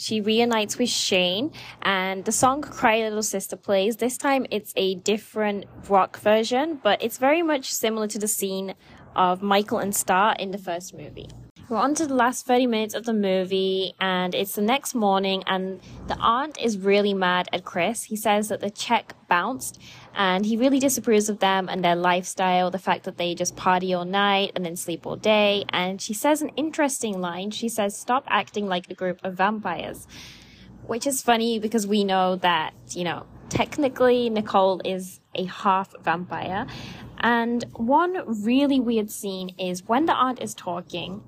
she 0.00 0.20
reunites 0.20 0.78
with 0.78 0.88
Shane, 0.88 1.52
and 1.82 2.24
the 2.24 2.32
song 2.32 2.62
Cry 2.62 3.00
Little 3.02 3.22
Sister 3.22 3.56
plays. 3.56 3.96
This 3.96 4.16
time 4.16 4.46
it's 4.50 4.72
a 4.76 4.94
different 4.94 5.66
rock 5.88 6.18
version, 6.18 6.80
but 6.82 7.02
it's 7.02 7.18
very 7.18 7.42
much 7.42 7.70
similar 7.70 8.06
to 8.08 8.18
the 8.18 8.28
scene 8.28 8.74
of 9.14 9.42
Michael 9.42 9.78
and 9.78 9.94
Star 9.94 10.34
in 10.38 10.52
the 10.52 10.58
first 10.58 10.94
movie. 10.94 11.28
We're 11.70 11.76
on 11.76 11.94
to 11.94 12.06
the 12.08 12.16
last 12.16 12.46
30 12.46 12.66
minutes 12.66 12.94
of 12.94 13.04
the 13.04 13.12
movie, 13.12 13.94
and 14.00 14.34
it's 14.34 14.56
the 14.56 14.60
next 14.60 14.92
morning, 14.92 15.44
and 15.46 15.80
the 16.08 16.16
aunt 16.18 16.58
is 16.58 16.76
really 16.76 17.14
mad 17.14 17.48
at 17.52 17.64
Chris. 17.64 18.02
He 18.02 18.16
says 18.16 18.48
that 18.48 18.58
the 18.58 18.70
check 18.70 19.14
bounced, 19.28 19.80
and 20.12 20.44
he 20.44 20.56
really 20.56 20.80
disapproves 20.80 21.28
of 21.28 21.38
them 21.38 21.68
and 21.68 21.84
their 21.84 21.94
lifestyle, 21.94 22.72
the 22.72 22.80
fact 22.80 23.04
that 23.04 23.18
they 23.18 23.36
just 23.36 23.54
party 23.54 23.94
all 23.94 24.04
night 24.04 24.50
and 24.56 24.64
then 24.64 24.74
sleep 24.74 25.06
all 25.06 25.14
day. 25.14 25.64
And 25.68 26.02
she 26.02 26.12
says 26.12 26.42
an 26.42 26.48
interesting 26.56 27.20
line. 27.20 27.52
She 27.52 27.68
says, 27.68 27.96
Stop 27.96 28.24
acting 28.26 28.66
like 28.66 28.90
a 28.90 28.94
group 28.94 29.20
of 29.22 29.34
vampires. 29.34 30.08
Which 30.88 31.06
is 31.06 31.22
funny 31.22 31.60
because 31.60 31.86
we 31.86 32.02
know 32.02 32.34
that, 32.34 32.74
you 32.90 33.04
know, 33.04 33.26
technically 33.48 34.28
Nicole 34.28 34.80
is 34.84 35.20
a 35.36 35.44
half 35.44 35.94
vampire. 36.02 36.66
And 37.20 37.64
one 37.76 38.42
really 38.42 38.80
weird 38.80 39.08
scene 39.08 39.54
is 39.56 39.86
when 39.86 40.06
the 40.06 40.14
aunt 40.14 40.42
is 40.42 40.52
talking 40.52 41.22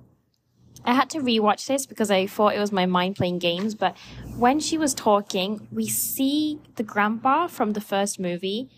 I 0.85 0.95
had 0.95 1.11
to 1.11 1.19
rewatch 1.19 1.67
this 1.67 1.87
because 1.87 2.11
I 2.11 2.27
thought 2.27 2.55
it 2.55 2.59
was 2.59 2.73
my 2.73 2.87
mind 2.87 3.17
playing 3.17 3.39
games. 3.39 3.75
But 3.75 3.97
when 4.37 4.59
she 4.61 4.77
was 4.79 4.95
talking, 4.95 5.69
we 5.71 5.89
see 5.89 6.61
the 6.77 6.83
grandpa 6.83 7.47
from 7.47 7.73
the 7.73 7.81
first 7.81 8.19
movie. 8.19 8.69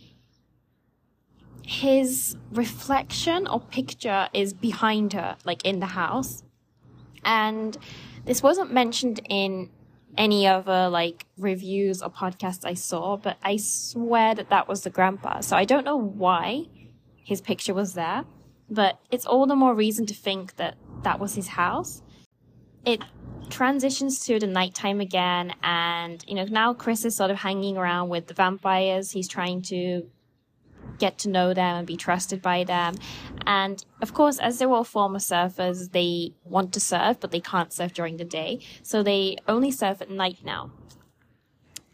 His 1.63 2.37
reflection 2.53 3.47
or 3.47 3.61
picture 3.61 4.29
is 4.35 4.53
behind 4.53 5.15
her, 5.15 5.37
like 5.45 5.65
in 5.65 5.81
the 5.81 5.87
house. 5.87 6.43
And 7.25 7.77
this 8.27 8.43
wasn't 8.43 8.71
mentioned 8.71 9.21
in 9.29 9.71
any 10.17 10.47
other 10.47 10.89
like 10.89 11.27
reviews 11.39 12.03
or 12.03 12.11
podcasts 12.11 12.65
I 12.65 12.75
saw, 12.75 13.17
but 13.17 13.39
I 13.43 13.57
swear 13.57 14.35
that 14.35 14.51
that 14.51 14.69
was 14.69 14.83
the 14.83 14.91
grandpa. 14.91 15.41
So 15.41 15.57
I 15.57 15.65
don't 15.65 15.85
know 15.85 15.97
why 15.97 16.67
his 17.25 17.41
picture 17.41 17.75
was 17.75 17.95
there, 17.95 18.25
but 18.75 18.99
it's 19.11 19.27
all 19.27 19.47
the 19.47 19.57
more 19.57 19.75
reason 19.75 20.07
to 20.07 20.15
think 20.15 20.57
that 20.57 20.77
that 21.03 21.21
was 21.21 21.35
his 21.35 21.49
house. 21.49 22.03
It 22.85 23.01
transitions 23.51 24.25
to 24.27 24.39
the 24.39 24.47
nighttime 24.47 25.01
again, 25.01 25.55
and 25.63 26.25
you 26.27 26.35
know 26.35 26.45
now 26.45 26.75
Chris 26.75 27.05
is 27.05 27.17
sort 27.17 27.31
of 27.31 27.39
hanging 27.39 27.77
around 27.77 28.09
with 28.09 28.27
the 28.27 28.35
vampires. 28.35 29.11
He's 29.11 29.29
trying 29.29 29.63
to 29.63 30.07
get 30.99 31.19
to 31.19 31.29
know 31.29 31.55
them 31.55 31.77
and 31.77 31.87
be 31.87 31.97
trusted 31.97 32.41
by 32.43 32.65
them. 32.65 32.95
And 33.47 33.85
of 34.03 34.15
course, 34.15 34.39
as 34.39 34.59
they're 34.59 34.71
all 34.71 34.85
former 34.85 35.19
surfers, 35.19 35.93
they 35.93 36.35
want 36.45 36.73
to 36.75 36.81
surf, 36.81 37.19
but 37.21 37.31
they 37.31 37.41
can't 37.41 37.73
surf 37.73 37.93
during 37.95 38.17
the 38.17 38.25
day. 38.25 38.61
So 38.83 39.03
they 39.03 39.37
only 39.49 39.71
surf 39.71 40.01
at 40.01 40.11
night 40.11 40.39
now. 40.45 40.73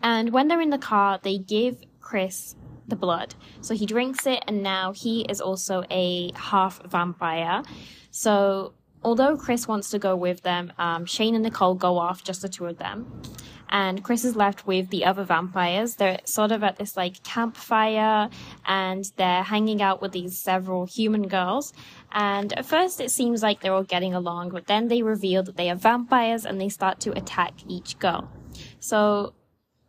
And 0.03 0.33
when 0.33 0.49
they're 0.49 0.61
in 0.61 0.71
the 0.71 0.79
car, 0.79 1.19
they 1.23 1.39
give 1.39 1.83
Chris 2.01 2.57
the 2.91 2.97
blood. 2.97 3.35
So 3.61 3.75
he 3.75 3.87
drinks 3.87 4.27
it, 4.27 4.43
and 4.47 4.63
now 4.63 4.93
he 4.93 5.23
is 5.29 5.41
also 5.41 5.85
a 5.91 6.33
half 6.35 6.83
vampire. 6.87 7.63
So 8.11 8.75
although 9.03 9.37
Chris 9.37 9.67
wants 9.67 9.91
to 9.91 9.99
go 9.99 10.17
with 10.17 10.43
them, 10.43 10.73
um, 10.79 11.07
Shane 11.07 11.35
and 11.35 11.45
Nicole 11.45 11.75
go 11.75 11.99
off, 11.99 12.23
just 12.23 12.43
the 12.43 12.49
two 12.49 12.67
of 12.67 12.79
them. 12.79 13.23
And 13.73 14.03
Chris 14.03 14.25
is 14.25 14.35
left 14.35 14.67
with 14.67 14.91
the 14.91 15.05
other 15.05 15.23
vampires. 15.23 15.95
They're 15.95 16.19
sort 16.25 16.51
of 16.51 16.65
at 16.65 16.77
this 16.77 16.97
like 16.97 17.23
campfire 17.23 18.29
and 18.67 19.05
they're 19.17 19.45
hanging 19.45 19.81
out 19.81 20.03
with 20.03 20.11
these 20.11 20.37
several 20.37 20.87
human 20.87 21.29
girls. 21.29 21.73
And 22.11 22.53
at 22.55 22.67
first 22.67 23.01
it 23.01 23.13
seems 23.13 23.45
like 23.45 23.61
they're 23.61 23.73
all 23.73 23.85
getting 23.85 24.13
along, 24.13 24.51
but 24.51 24.67
then 24.67 24.89
they 24.89 25.03
reveal 25.03 25.45
that 25.45 25.57
they 25.57 25.71
are 25.71 25.77
vampires 25.77 26.45
and 26.45 26.61
they 26.61 26.69
start 26.69 26.99
to 27.01 27.17
attack 27.17 27.55
each 27.69 27.97
girl. 28.01 28.29
So, 28.81 29.35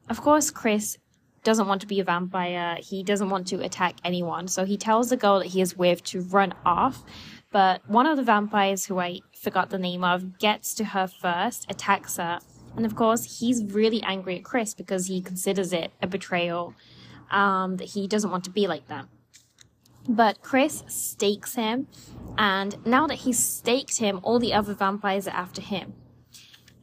of 0.10 0.22
course, 0.22 0.52
Chris 0.52 1.00
doesn't 1.44 1.68
want 1.68 1.82
to 1.82 1.88
be 1.88 2.00
a 2.00 2.04
vampire. 2.04 2.78
He 2.82 3.04
doesn't 3.04 3.30
want 3.30 3.48
to 3.48 3.62
attack 3.64 3.96
anyone. 4.04 4.48
So 4.48 4.66
he 4.66 4.78
tells 4.78 5.10
the 5.10 5.18
girl 5.18 5.40
that 5.40 5.48
he 5.48 5.62
is 5.62 5.78
with 5.78 6.04
to 6.06 6.22
run 6.22 6.54
off. 6.66 7.04
But 7.52 7.88
one 7.90 8.06
of 8.06 8.18
the 8.18 8.24
vampires, 8.24 8.86
who 8.86 9.00
I 9.00 9.20
forgot 9.36 9.70
the 9.70 9.80
name 9.80 10.04
of, 10.04 10.40
gets 10.40 10.74
to 10.76 10.86
her 10.86 11.08
first, 11.08 11.66
attacks 11.70 12.18
her. 12.18 12.40
And 12.76 12.86
of 12.86 12.96
course, 12.96 13.40
he's 13.40 13.64
really 13.64 14.02
angry 14.04 14.38
at 14.38 14.44
Chris 14.44 14.74
because 14.74 15.08
he 15.08 15.22
considers 15.22 15.74
it 15.74 15.92
a 16.02 16.08
betrayal, 16.08 16.74
um, 17.30 17.78
that 17.78 17.90
he 17.90 18.08
doesn't 18.08 18.32
want 18.32 18.46
to 18.46 18.50
be 18.50 18.68
like 18.68 18.88
them. 18.88 19.10
But 20.08 20.42
Chris 20.42 20.84
stakes 20.88 21.56
him, 21.56 21.88
and 22.38 22.84
now 22.86 23.06
that 23.08 23.20
he's 23.20 23.38
staked 23.38 23.98
him, 24.00 24.20
all 24.24 24.40
the 24.40 24.54
other 24.54 24.74
vampires 24.74 25.28
are 25.28 25.36
after 25.36 25.62
him. 25.62 25.94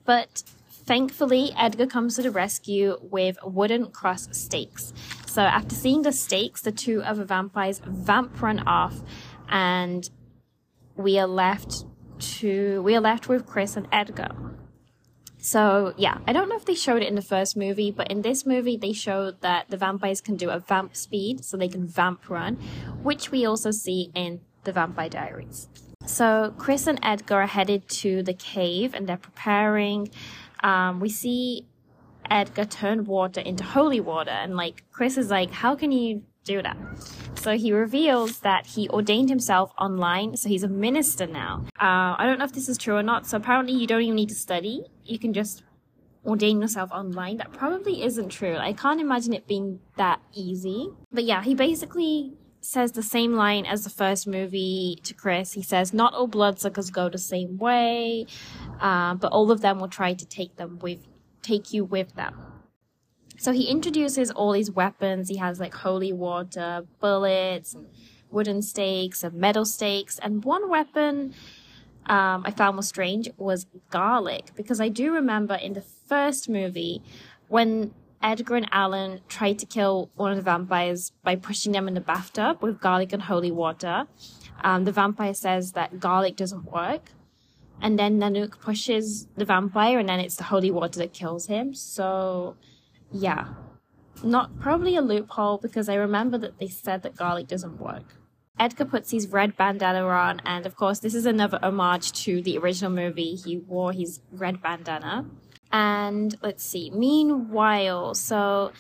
But 0.05 0.43
thankfully, 0.89 1.53
Edgar 1.57 1.87
comes 1.87 2.17
to 2.17 2.23
the 2.23 2.31
rescue 2.31 2.97
with 3.03 3.37
wooden 3.45 3.91
cross 3.91 4.27
stakes. 4.33 4.95
So 5.27 5.43
after 5.43 5.75
seeing 5.75 6.01
the 6.01 6.13
stakes, 6.13 6.63
the 6.63 6.73
two 6.73 7.03
other 7.03 7.25
vampires 7.25 7.81
vamp 7.85 8.41
run 8.41 8.61
off, 8.61 9.03
and 9.51 10.09
we 10.97 11.19
are 11.19 11.27
left 11.27 11.85
to 12.19 12.83
we 12.83 12.97
are 12.97 13.01
left 13.01 13.29
with 13.29 13.47
Chris 13.47 13.77
and 13.77 13.87
Edgar. 13.93 14.31
So 15.37 15.93
yeah, 15.99 16.19
I 16.27 16.33
don't 16.33 16.49
know 16.49 16.57
if 16.57 16.65
they 16.65 16.75
showed 16.75 17.03
it 17.03 17.09
in 17.09 17.15
the 17.15 17.23
first 17.23 17.55
movie, 17.55 17.91
but 17.91 18.11
in 18.11 18.23
this 18.23 18.47
movie 18.47 18.79
they 18.79 18.95
showed 18.95 19.43
that 19.43 19.69
the 19.69 19.77
vampires 19.77 20.23
can 20.23 20.37
do 20.37 20.49
a 20.49 20.59
vamp 20.59 20.97
speed, 20.97 21.45
so 21.45 21.57
they 21.59 21.69
can 21.69 21.87
vamp 21.87 22.31
run, 22.31 22.57
which 23.03 23.31
we 23.31 23.45
also 23.45 23.71
see 23.71 24.11
in 24.15 24.41
the 24.65 24.73
Vampire 24.73 25.11
Diaries. 25.11 25.69
So 26.07 26.55
Chris 26.57 26.87
and 26.87 26.99
Edgar 27.03 27.43
are 27.43 27.47
headed 27.47 27.87
to 28.03 28.23
the 28.23 28.33
cave 28.33 28.95
and 28.95 29.07
they're 29.07 29.19
preparing. 29.19 30.11
Um, 30.63 31.01
we 31.01 31.09
see 31.09 31.67
Edgar 32.31 32.65
turn 32.65 33.05
water 33.05 33.41
into 33.41 33.65
holy 33.65 34.01
water, 34.01 34.31
and 34.31 34.57
like 34.57 34.85
Chris 34.93 35.17
is 35.17 35.31
like, 35.31 35.51
"How 35.51 35.75
can 35.75 35.93
you 35.93 36.23
do 36.49 36.63
that. 36.63 36.77
So 37.35 37.57
he 37.57 37.73
reveals 37.73 38.41
that 38.41 38.67
he 38.67 38.89
ordained 38.89 39.29
himself 39.29 39.71
online, 39.79 40.37
so 40.37 40.49
he's 40.49 40.65
a 40.65 40.69
minister 40.69 41.27
now. 41.27 41.67
Uh, 41.81 42.17
I 42.19 42.25
don't 42.25 42.39
know 42.39 42.45
if 42.45 42.53
this 42.53 42.69
is 42.69 42.79
true 42.79 42.97
or 42.97 43.03
not. 43.03 43.27
So 43.27 43.37
apparently, 43.37 43.75
you 43.75 43.87
don't 43.87 44.03
even 44.03 44.17
need 44.17 44.31
to 44.31 44.35
study; 44.35 44.83
you 45.05 45.19
can 45.19 45.33
just 45.33 45.63
ordain 46.25 46.61
yourself 46.61 46.91
online. 46.91 47.37
That 47.37 47.53
probably 47.53 48.03
isn't 48.03 48.31
true. 48.31 48.57
I 48.57 48.73
can't 48.73 49.01
imagine 49.01 49.33
it 49.35 49.47
being 49.47 49.79
that 49.97 50.21
easy. 50.35 50.89
But 51.13 51.25
yeah, 51.25 51.43
he 51.45 51.55
basically 51.55 52.33
says 52.61 52.93
the 52.93 53.03
same 53.03 53.35
line 53.35 53.65
as 53.65 53.85
the 53.85 53.91
first 53.91 54.27
movie 54.27 54.99
to 55.05 55.15
Chris. 55.15 55.53
He 55.53 55.63
says, 55.63 55.95
"Not 55.95 56.15
all 56.15 56.27
bloodsuckers 56.27 56.91
go 56.91 57.09
the 57.09 57.19
same 57.19 57.57
way, 57.59 58.27
uh, 58.81 59.15
but 59.15 59.33
all 59.33 59.51
of 59.51 59.61
them 59.61 59.79
will 59.79 59.89
try 59.89 60.15
to 60.15 60.27
take 60.27 60.57
them 60.57 60.79
with, 60.81 61.07
take 61.43 61.73
you 61.73 61.85
with 61.85 62.15
them." 62.15 62.35
So 63.39 63.53
he 63.53 63.69
introduces 63.69 64.31
all 64.31 64.53
these 64.53 64.71
weapons. 64.71 65.29
He 65.29 65.37
has 65.37 65.61
like 65.61 65.75
holy 65.75 66.13
water, 66.13 66.87
bullets, 67.01 67.77
wooden 68.31 68.63
stakes, 68.63 69.23
and 69.23 69.35
metal 69.35 69.65
stakes. 69.65 70.19
And 70.19 70.45
one 70.45 70.69
weapon 70.69 71.35
um, 72.07 72.43
I 72.45 72.51
found 72.51 72.77
was 72.77 72.89
strange 72.89 73.29
was 73.37 73.67
garlic 73.91 74.51
because 74.57 74.81
I 74.81 74.89
do 74.89 75.13
remember 75.13 75.55
in 75.55 75.75
the 75.75 75.83
first 75.83 76.49
movie 76.49 77.03
when 77.49 77.95
Edgar 78.23 78.57
and 78.57 78.69
Alan 78.73 79.21
tried 79.29 79.59
to 79.61 79.67
kill 79.67 80.11
one 80.17 80.33
of 80.33 80.37
the 80.37 80.43
vampires 80.43 81.13
by 81.23 81.37
pushing 81.37 81.73
them 81.73 81.87
in 81.87 81.95
the 81.95 82.01
bathtub 82.01 82.63
with 82.63 82.81
garlic 82.81 83.13
and 83.13 83.23
holy 83.23 83.53
water. 83.53 84.07
Um, 84.65 84.85
the 84.85 84.93
vampire 84.93 85.35
says 85.35 85.73
that 85.73 86.01
garlic 86.01 86.35
doesn't 86.35 86.65
work. 86.65 87.13
And 87.81 87.99
then 87.99 88.19
Nanook 88.19 88.61
pushes 88.61 89.29
the 89.37 89.45
vampire, 89.45 89.99
and 89.99 90.09
then 90.09 90.21
it's 90.21 90.37
the 90.37 90.45
holy 90.45 90.71
water 90.71 90.99
that 90.99 91.13
kills 91.13 91.47
him. 91.47 91.75
So 91.75 92.57
yeah. 93.13 93.49
Not 94.23 94.59
probably 94.59 94.97
a 94.97 95.01
loophole 95.01 95.59
because 95.59 95.89
I 95.89 95.95
remember 95.95 96.39
that 96.39 96.59
they 96.59 96.67
said 96.69 97.03
that 97.03 97.15
garlic 97.15 97.47
doesn't 97.47 97.81
work. 97.81 98.15
Edgar 98.59 98.85
puts 98.85 99.13
his 99.13 99.29
red 99.29 99.57
bandana 99.57 100.05
on, 100.05 100.41
and 100.45 100.67
of 100.67 100.75
course, 100.75 100.99
this 100.99 101.15
is 101.15 101.27
another 101.27 101.61
homage 101.63 102.11
to 102.25 102.43
the 102.43 102.59
original 102.59 102.91
movie. 102.91 103.37
He 103.37 103.59
wore 103.59 103.93
his 103.93 104.21
red 104.33 104.61
bandana. 104.61 105.27
And 105.71 106.35
let's 106.43 106.65
see, 106.65 106.91
meanwhile, 106.91 108.15
so 108.15 108.73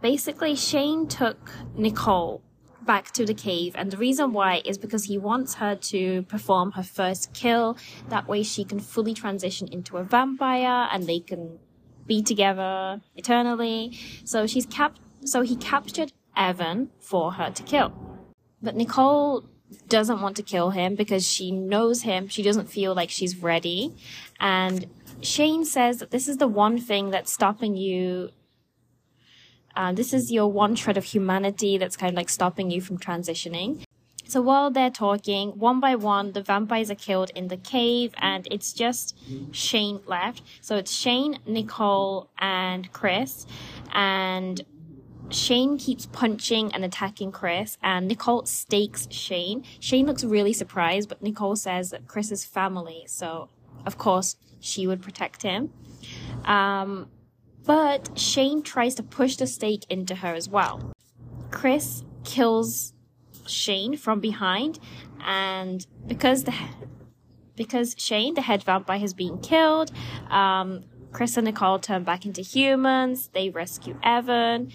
basically, 0.00 0.54
Shane 0.54 1.06
took 1.06 1.50
Nicole 1.74 2.42
back 2.84 3.10
to 3.12 3.24
the 3.24 3.34
cave, 3.34 3.74
and 3.76 3.90
the 3.90 3.96
reason 3.96 4.32
why 4.32 4.62
is 4.64 4.78
because 4.78 5.04
he 5.04 5.18
wants 5.18 5.54
her 5.54 5.74
to 5.76 6.22
perform 6.22 6.72
her 6.72 6.82
first 6.82 7.32
kill. 7.32 7.76
That 8.08 8.28
way, 8.28 8.42
she 8.42 8.64
can 8.64 8.80
fully 8.80 9.14
transition 9.14 9.68
into 9.68 9.96
a 9.96 10.04
vampire 10.04 10.88
and 10.92 11.06
they 11.06 11.20
can 11.20 11.58
be 12.06 12.22
together 12.22 13.00
eternally. 13.14 13.98
So 14.24 14.46
she's 14.46 14.66
cap 14.66 14.98
so 15.24 15.42
he 15.42 15.56
captured 15.56 16.12
Evan 16.36 16.90
for 16.98 17.32
her 17.32 17.50
to 17.50 17.62
kill. 17.62 17.92
But 18.62 18.74
Nicole 18.74 19.44
doesn't 19.88 20.20
want 20.20 20.36
to 20.36 20.42
kill 20.42 20.70
him 20.70 20.94
because 20.94 21.26
she 21.26 21.50
knows 21.50 22.02
him. 22.02 22.28
She 22.28 22.42
doesn't 22.42 22.70
feel 22.70 22.94
like 22.94 23.10
she's 23.10 23.36
ready. 23.36 23.94
And 24.38 24.86
Shane 25.20 25.64
says 25.64 25.98
that 25.98 26.10
this 26.10 26.28
is 26.28 26.38
the 26.38 26.48
one 26.48 26.78
thing 26.78 27.10
that's 27.10 27.32
stopping 27.32 27.76
you. 27.76 28.30
Uh, 29.74 29.92
this 29.92 30.12
is 30.12 30.30
your 30.30 30.50
one 30.50 30.74
shred 30.74 30.96
of 30.96 31.04
humanity 31.04 31.78
that's 31.78 31.96
kind 31.96 32.10
of 32.10 32.16
like 32.16 32.28
stopping 32.28 32.70
you 32.70 32.80
from 32.80 32.98
transitioning. 32.98 33.82
So 34.26 34.40
while 34.40 34.70
they're 34.70 34.90
talking, 34.90 35.58
one 35.58 35.80
by 35.80 35.96
one, 35.96 36.32
the 36.32 36.42
vampires 36.42 36.88
are 36.88 36.94
killed 36.94 37.32
in 37.34 37.48
the 37.48 37.56
cave, 37.56 38.14
and 38.18 38.46
it's 38.48 38.72
just 38.72 39.18
Shane 39.50 40.00
left. 40.06 40.42
So 40.60 40.76
it's 40.76 40.92
Shane, 40.92 41.40
Nicole, 41.46 42.30
and 42.38 42.92
Chris. 42.92 43.44
And 43.92 44.64
Shane 45.30 45.78
keeps 45.78 46.06
punching 46.06 46.72
and 46.72 46.84
attacking 46.84 47.32
Chris, 47.32 47.76
and 47.82 48.06
Nicole 48.06 48.46
stakes 48.46 49.08
Shane. 49.10 49.64
Shane 49.80 50.06
looks 50.06 50.22
really 50.22 50.52
surprised, 50.52 51.08
but 51.08 51.22
Nicole 51.22 51.56
says 51.56 51.90
that 51.90 52.06
Chris 52.06 52.30
is 52.30 52.44
family, 52.44 53.04
so 53.08 53.48
of 53.84 53.98
course 53.98 54.36
she 54.60 54.86
would 54.86 55.02
protect 55.02 55.42
him. 55.42 55.72
Um, 56.44 57.08
but 57.64 58.18
Shane 58.18 58.62
tries 58.62 58.94
to 58.96 59.02
push 59.02 59.36
the 59.36 59.46
stake 59.46 59.84
into 59.88 60.16
her 60.16 60.34
as 60.34 60.48
well. 60.48 60.92
Chris 61.50 62.04
kills 62.24 62.94
Shane 63.46 63.96
from 63.96 64.20
behind, 64.20 64.78
and 65.24 65.86
because 66.06 66.44
the 66.44 66.54
because 67.56 67.94
Shane, 67.98 68.34
the 68.34 68.42
head 68.42 68.62
vampire, 68.62 68.98
has 68.98 69.12
been 69.12 69.38
killed, 69.38 69.92
um, 70.30 70.84
Chris 71.12 71.36
and 71.36 71.44
Nicole 71.44 71.78
turn 71.78 72.04
back 72.04 72.24
into 72.24 72.40
humans. 72.40 73.28
They 73.34 73.50
rescue 73.50 73.98
Evan, 74.02 74.72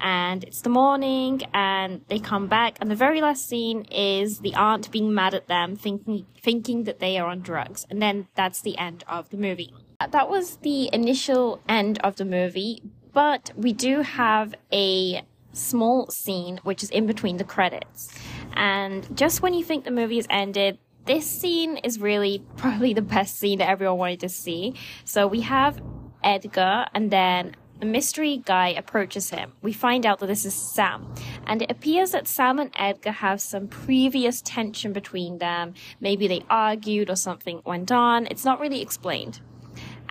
and 0.00 0.42
it's 0.42 0.62
the 0.62 0.70
morning, 0.70 1.42
and 1.54 2.00
they 2.08 2.18
come 2.18 2.48
back. 2.48 2.78
And 2.80 2.90
the 2.90 2.96
very 2.96 3.20
last 3.20 3.48
scene 3.48 3.84
is 3.92 4.40
the 4.40 4.54
aunt 4.54 4.90
being 4.90 5.14
mad 5.14 5.34
at 5.34 5.46
them, 5.46 5.76
thinking 5.76 6.26
thinking 6.42 6.84
that 6.84 6.98
they 6.98 7.18
are 7.18 7.28
on 7.28 7.40
drugs, 7.40 7.86
and 7.90 8.02
then 8.02 8.26
that's 8.34 8.60
the 8.60 8.76
end 8.78 9.04
of 9.08 9.30
the 9.30 9.36
movie. 9.36 9.72
That 10.00 10.28
was 10.28 10.56
the 10.56 10.90
initial 10.92 11.60
end 11.68 11.98
of 12.04 12.16
the 12.16 12.24
movie, 12.24 12.82
but 13.12 13.50
we 13.56 13.72
do 13.72 14.02
have 14.02 14.54
a 14.72 15.22
small 15.52 16.08
scene 16.10 16.60
which 16.64 16.82
is 16.82 16.90
in 16.90 17.06
between 17.06 17.38
the 17.38 17.44
credits. 17.44 18.12
And 18.54 19.16
just 19.16 19.42
when 19.42 19.54
you 19.54 19.64
think 19.64 19.84
the 19.84 19.90
movie 19.90 20.16
has 20.16 20.26
ended, 20.28 20.78
this 21.06 21.26
scene 21.26 21.78
is 21.78 21.98
really 21.98 22.42
probably 22.56 22.92
the 22.92 23.02
best 23.02 23.38
scene 23.38 23.58
that 23.58 23.68
everyone 23.68 23.98
wanted 23.98 24.20
to 24.20 24.28
see. 24.28 24.74
So 25.04 25.26
we 25.26 25.40
have 25.42 25.80
Edgar 26.22 26.86
and 26.92 27.10
then 27.10 27.56
a 27.80 27.84
mystery 27.84 28.42
guy 28.44 28.68
approaches 28.68 29.30
him. 29.30 29.52
We 29.62 29.72
find 29.72 30.06
out 30.06 30.18
that 30.20 30.26
this 30.26 30.44
is 30.44 30.54
Sam. 30.54 31.12
And 31.46 31.62
it 31.62 31.70
appears 31.70 32.12
that 32.12 32.26
Sam 32.26 32.58
and 32.58 32.70
Edgar 32.76 33.12
have 33.12 33.40
some 33.40 33.68
previous 33.68 34.40
tension 34.42 34.92
between 34.92 35.38
them. 35.38 35.74
Maybe 36.00 36.26
they 36.26 36.42
argued 36.48 37.10
or 37.10 37.16
something 37.16 37.60
went 37.64 37.92
on. 37.92 38.26
It's 38.26 38.44
not 38.44 38.60
really 38.60 38.80
explained. 38.80 39.40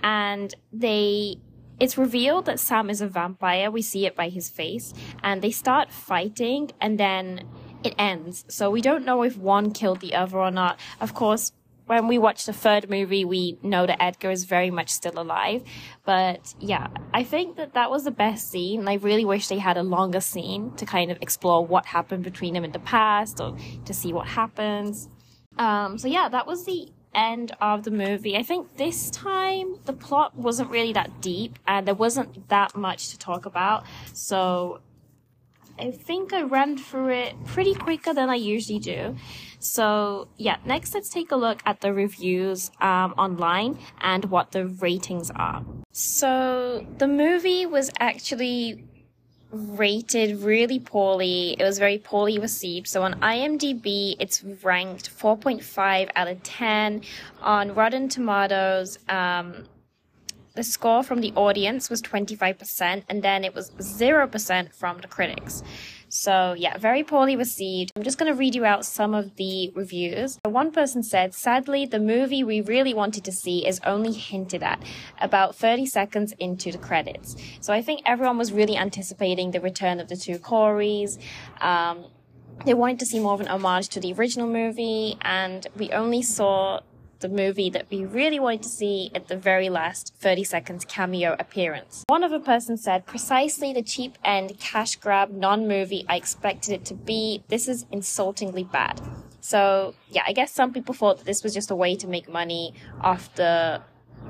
And 0.06 0.54
they 0.72 1.40
it's 1.78 1.98
revealed 1.98 2.46
that 2.46 2.60
Sam 2.60 2.88
is 2.88 3.00
a 3.00 3.08
vampire. 3.08 3.70
We 3.70 3.82
see 3.82 4.06
it 4.06 4.16
by 4.16 4.28
his 4.28 4.48
face. 4.48 4.94
And 5.22 5.42
they 5.42 5.50
start 5.50 5.90
fighting 5.90 6.70
and 6.80 6.98
then 6.98 7.46
it 7.84 7.94
ends. 7.98 8.44
So 8.48 8.70
we 8.70 8.80
don't 8.80 9.04
know 9.04 9.22
if 9.22 9.36
one 9.36 9.72
killed 9.72 10.00
the 10.00 10.14
other 10.14 10.38
or 10.38 10.50
not. 10.50 10.78
Of 11.00 11.12
course, 11.12 11.52
when 11.86 12.08
we 12.08 12.18
watch 12.18 12.46
the 12.46 12.52
third 12.52 12.88
movie, 12.88 13.24
we 13.24 13.58
know 13.62 13.86
that 13.86 14.02
Edgar 14.02 14.30
is 14.30 14.44
very 14.44 14.70
much 14.70 14.90
still 14.90 15.18
alive. 15.18 15.62
But 16.04 16.54
yeah, 16.60 16.86
I 17.12 17.22
think 17.22 17.56
that 17.56 17.74
that 17.74 17.90
was 17.90 18.04
the 18.04 18.10
best 18.10 18.50
scene. 18.50 18.88
I 18.88 18.94
really 18.94 19.24
wish 19.24 19.48
they 19.48 19.58
had 19.58 19.76
a 19.76 19.82
longer 19.82 20.20
scene 20.20 20.72
to 20.76 20.86
kind 20.86 21.10
of 21.10 21.18
explore 21.20 21.66
what 21.66 21.86
happened 21.86 22.24
between 22.24 22.54
them 22.54 22.64
in 22.64 22.72
the 22.72 22.80
past 22.80 23.40
or 23.40 23.56
to 23.84 23.92
see 23.92 24.12
what 24.12 24.26
happens. 24.26 25.08
Um, 25.58 25.98
so 25.98 26.08
yeah, 26.08 26.28
that 26.28 26.46
was 26.46 26.64
the 26.64 26.88
end 27.16 27.56
of 27.60 27.82
the 27.84 27.90
movie. 27.90 28.36
I 28.36 28.42
think 28.42 28.76
this 28.76 29.10
time 29.10 29.76
the 29.84 29.92
plot 29.92 30.36
wasn't 30.36 30.70
really 30.70 30.92
that 30.92 31.20
deep 31.20 31.58
and 31.66 31.86
there 31.86 31.94
wasn't 31.94 32.48
that 32.48 32.76
much 32.76 33.08
to 33.10 33.18
talk 33.18 33.46
about. 33.46 33.84
So 34.12 34.80
I 35.78 35.90
think 35.90 36.32
I 36.32 36.42
ran 36.42 36.78
through 36.78 37.10
it 37.10 37.44
pretty 37.44 37.74
quicker 37.74 38.14
than 38.14 38.30
I 38.30 38.36
usually 38.36 38.78
do. 38.78 39.16
So 39.58 40.28
yeah, 40.36 40.56
next 40.64 40.94
let's 40.94 41.08
take 41.08 41.32
a 41.32 41.36
look 41.36 41.60
at 41.66 41.80
the 41.80 41.92
reviews 41.92 42.70
um, 42.80 43.14
online 43.18 43.78
and 44.00 44.26
what 44.26 44.52
the 44.52 44.66
ratings 44.66 45.30
are. 45.30 45.64
So 45.92 46.86
the 46.98 47.08
movie 47.08 47.66
was 47.66 47.90
actually 47.98 48.84
rated 49.56 50.40
really 50.40 50.78
poorly. 50.78 51.56
It 51.58 51.64
was 51.64 51.78
very 51.78 51.98
poorly 51.98 52.38
received. 52.38 52.88
So 52.88 53.02
on 53.02 53.14
IMDb, 53.20 54.16
it's 54.18 54.44
ranked 54.62 55.10
4.5 55.10 56.10
out 56.14 56.28
of 56.28 56.42
10. 56.42 57.02
On 57.42 57.74
Rotten 57.74 58.08
Tomatoes, 58.08 58.98
um, 59.08 59.66
the 60.54 60.62
score 60.62 61.02
from 61.02 61.20
the 61.20 61.32
audience 61.36 61.90
was 61.90 62.00
25%, 62.02 63.02
and 63.08 63.22
then 63.22 63.44
it 63.44 63.54
was 63.54 63.70
0% 63.72 64.74
from 64.74 64.98
the 64.98 65.06
critics. 65.06 65.62
So, 66.16 66.54
yeah, 66.56 66.78
very 66.78 67.04
poorly 67.04 67.36
received. 67.36 67.92
I'm 67.94 68.02
just 68.02 68.16
going 68.16 68.32
to 68.32 68.38
read 68.38 68.54
you 68.54 68.64
out 68.64 68.86
some 68.86 69.12
of 69.12 69.36
the 69.36 69.70
reviews. 69.74 70.38
One 70.44 70.72
person 70.72 71.02
said, 71.02 71.34
Sadly, 71.34 71.84
the 71.84 72.00
movie 72.00 72.42
we 72.42 72.62
really 72.62 72.94
wanted 72.94 73.22
to 73.24 73.32
see 73.32 73.66
is 73.66 73.80
only 73.84 74.12
hinted 74.12 74.62
at 74.62 74.82
about 75.20 75.54
30 75.56 75.84
seconds 75.84 76.32
into 76.38 76.72
the 76.72 76.78
credits. 76.78 77.36
So, 77.60 77.72
I 77.72 77.82
think 77.82 78.00
everyone 78.06 78.38
was 78.38 78.50
really 78.50 78.78
anticipating 78.78 79.50
the 79.50 79.60
return 79.60 80.00
of 80.00 80.08
the 80.08 80.16
two 80.16 80.38
Coreys. 80.38 81.18
Um, 81.60 82.06
they 82.64 82.72
wanted 82.72 82.98
to 83.00 83.06
see 83.06 83.20
more 83.20 83.34
of 83.34 83.40
an 83.40 83.48
homage 83.48 83.90
to 83.90 84.00
the 84.00 84.14
original 84.14 84.48
movie, 84.48 85.18
and 85.20 85.66
we 85.76 85.90
only 85.92 86.22
saw 86.22 86.80
the 87.26 87.34
movie 87.34 87.70
that 87.70 87.86
we 87.90 88.04
really 88.04 88.38
wanted 88.38 88.62
to 88.62 88.68
see 88.68 89.10
at 89.14 89.28
the 89.28 89.36
very 89.36 89.68
last 89.68 90.14
30 90.20 90.44
seconds 90.44 90.84
cameo 90.84 91.34
appearance. 91.38 92.04
One 92.08 92.22
other 92.22 92.38
person 92.38 92.76
said, 92.76 93.06
precisely 93.06 93.72
the 93.72 93.82
cheap 93.82 94.16
end 94.24 94.58
cash 94.60 94.96
grab 94.96 95.30
non 95.30 95.66
movie 95.66 96.04
I 96.08 96.16
expected 96.16 96.72
it 96.74 96.84
to 96.86 96.94
be. 96.94 97.42
This 97.48 97.68
is 97.68 97.86
insultingly 97.90 98.64
bad. 98.64 99.00
So, 99.40 99.94
yeah, 100.10 100.22
I 100.26 100.32
guess 100.32 100.52
some 100.52 100.72
people 100.72 100.94
thought 100.94 101.18
that 101.18 101.24
this 101.24 101.42
was 101.42 101.54
just 101.54 101.70
a 101.70 101.76
way 101.76 101.96
to 101.96 102.06
make 102.06 102.28
money 102.28 102.74
off 103.00 103.34
the 103.34 103.82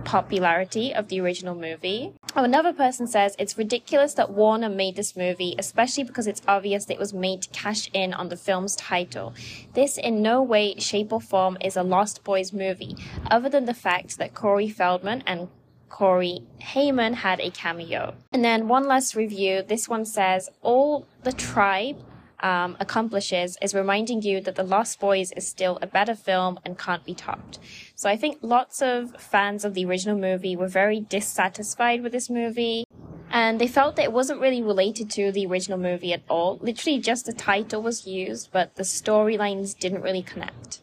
popularity 0.04 0.94
of 0.94 1.08
the 1.08 1.20
original 1.20 1.54
movie. 1.54 2.12
Oh, 2.34 2.44
another 2.44 2.72
person 2.72 3.06
says 3.06 3.34
it's 3.38 3.58
ridiculous 3.58 4.14
that 4.14 4.30
Warner 4.30 4.68
made 4.68 4.96
this 4.96 5.16
movie, 5.16 5.54
especially 5.58 6.04
because 6.04 6.26
it's 6.26 6.42
obvious 6.46 6.84
that 6.84 6.94
it 6.94 7.00
was 7.00 7.14
made 7.14 7.42
to 7.42 7.48
cash 7.50 7.90
in 7.92 8.12
on 8.14 8.28
the 8.28 8.36
film's 8.36 8.76
title. 8.76 9.34
This 9.74 9.98
in 9.98 10.22
no 10.22 10.42
way, 10.42 10.74
shape, 10.78 11.12
or 11.12 11.20
form 11.20 11.56
is 11.60 11.76
a 11.76 11.82
Lost 11.82 12.24
Boys 12.24 12.52
movie, 12.52 12.96
other 13.30 13.48
than 13.48 13.64
the 13.64 13.74
fact 13.74 14.18
that 14.18 14.34
Corey 14.34 14.68
Feldman 14.68 15.22
and 15.26 15.48
Corey 15.88 16.42
Haim 16.60 16.98
had 16.98 17.40
a 17.40 17.50
cameo. 17.50 18.14
And 18.32 18.44
then 18.44 18.68
one 18.68 18.86
last 18.86 19.14
review. 19.14 19.62
This 19.62 19.88
one 19.88 20.04
says, 20.04 20.50
All 20.60 21.06
the 21.22 21.32
tribe 21.32 21.96
um, 22.40 22.76
accomplishes 22.80 23.56
is 23.62 23.74
reminding 23.74 24.22
you 24.22 24.40
that 24.40 24.54
The 24.54 24.62
Lost 24.62 25.00
Boys 25.00 25.32
is 25.32 25.46
still 25.46 25.78
a 25.82 25.86
better 25.86 26.14
film 26.14 26.58
and 26.64 26.78
can't 26.78 27.04
be 27.04 27.14
topped. 27.14 27.58
So 27.94 28.08
I 28.08 28.16
think 28.16 28.38
lots 28.42 28.82
of 28.82 29.20
fans 29.20 29.64
of 29.64 29.74
the 29.74 29.84
original 29.84 30.18
movie 30.18 30.56
were 30.56 30.68
very 30.68 31.00
dissatisfied 31.00 32.02
with 32.02 32.12
this 32.12 32.28
movie. 32.28 32.84
And 33.30 33.60
they 33.60 33.66
felt 33.66 33.96
that 33.96 34.04
it 34.04 34.12
wasn't 34.12 34.40
really 34.40 34.62
related 34.62 35.10
to 35.10 35.32
the 35.32 35.46
original 35.46 35.78
movie 35.78 36.12
at 36.12 36.22
all. 36.28 36.58
Literally, 36.62 37.00
just 37.00 37.26
the 37.26 37.32
title 37.32 37.82
was 37.82 38.06
used, 38.06 38.50
but 38.52 38.76
the 38.76 38.84
storylines 38.84 39.76
didn't 39.76 40.02
really 40.02 40.22
connect. 40.22 40.80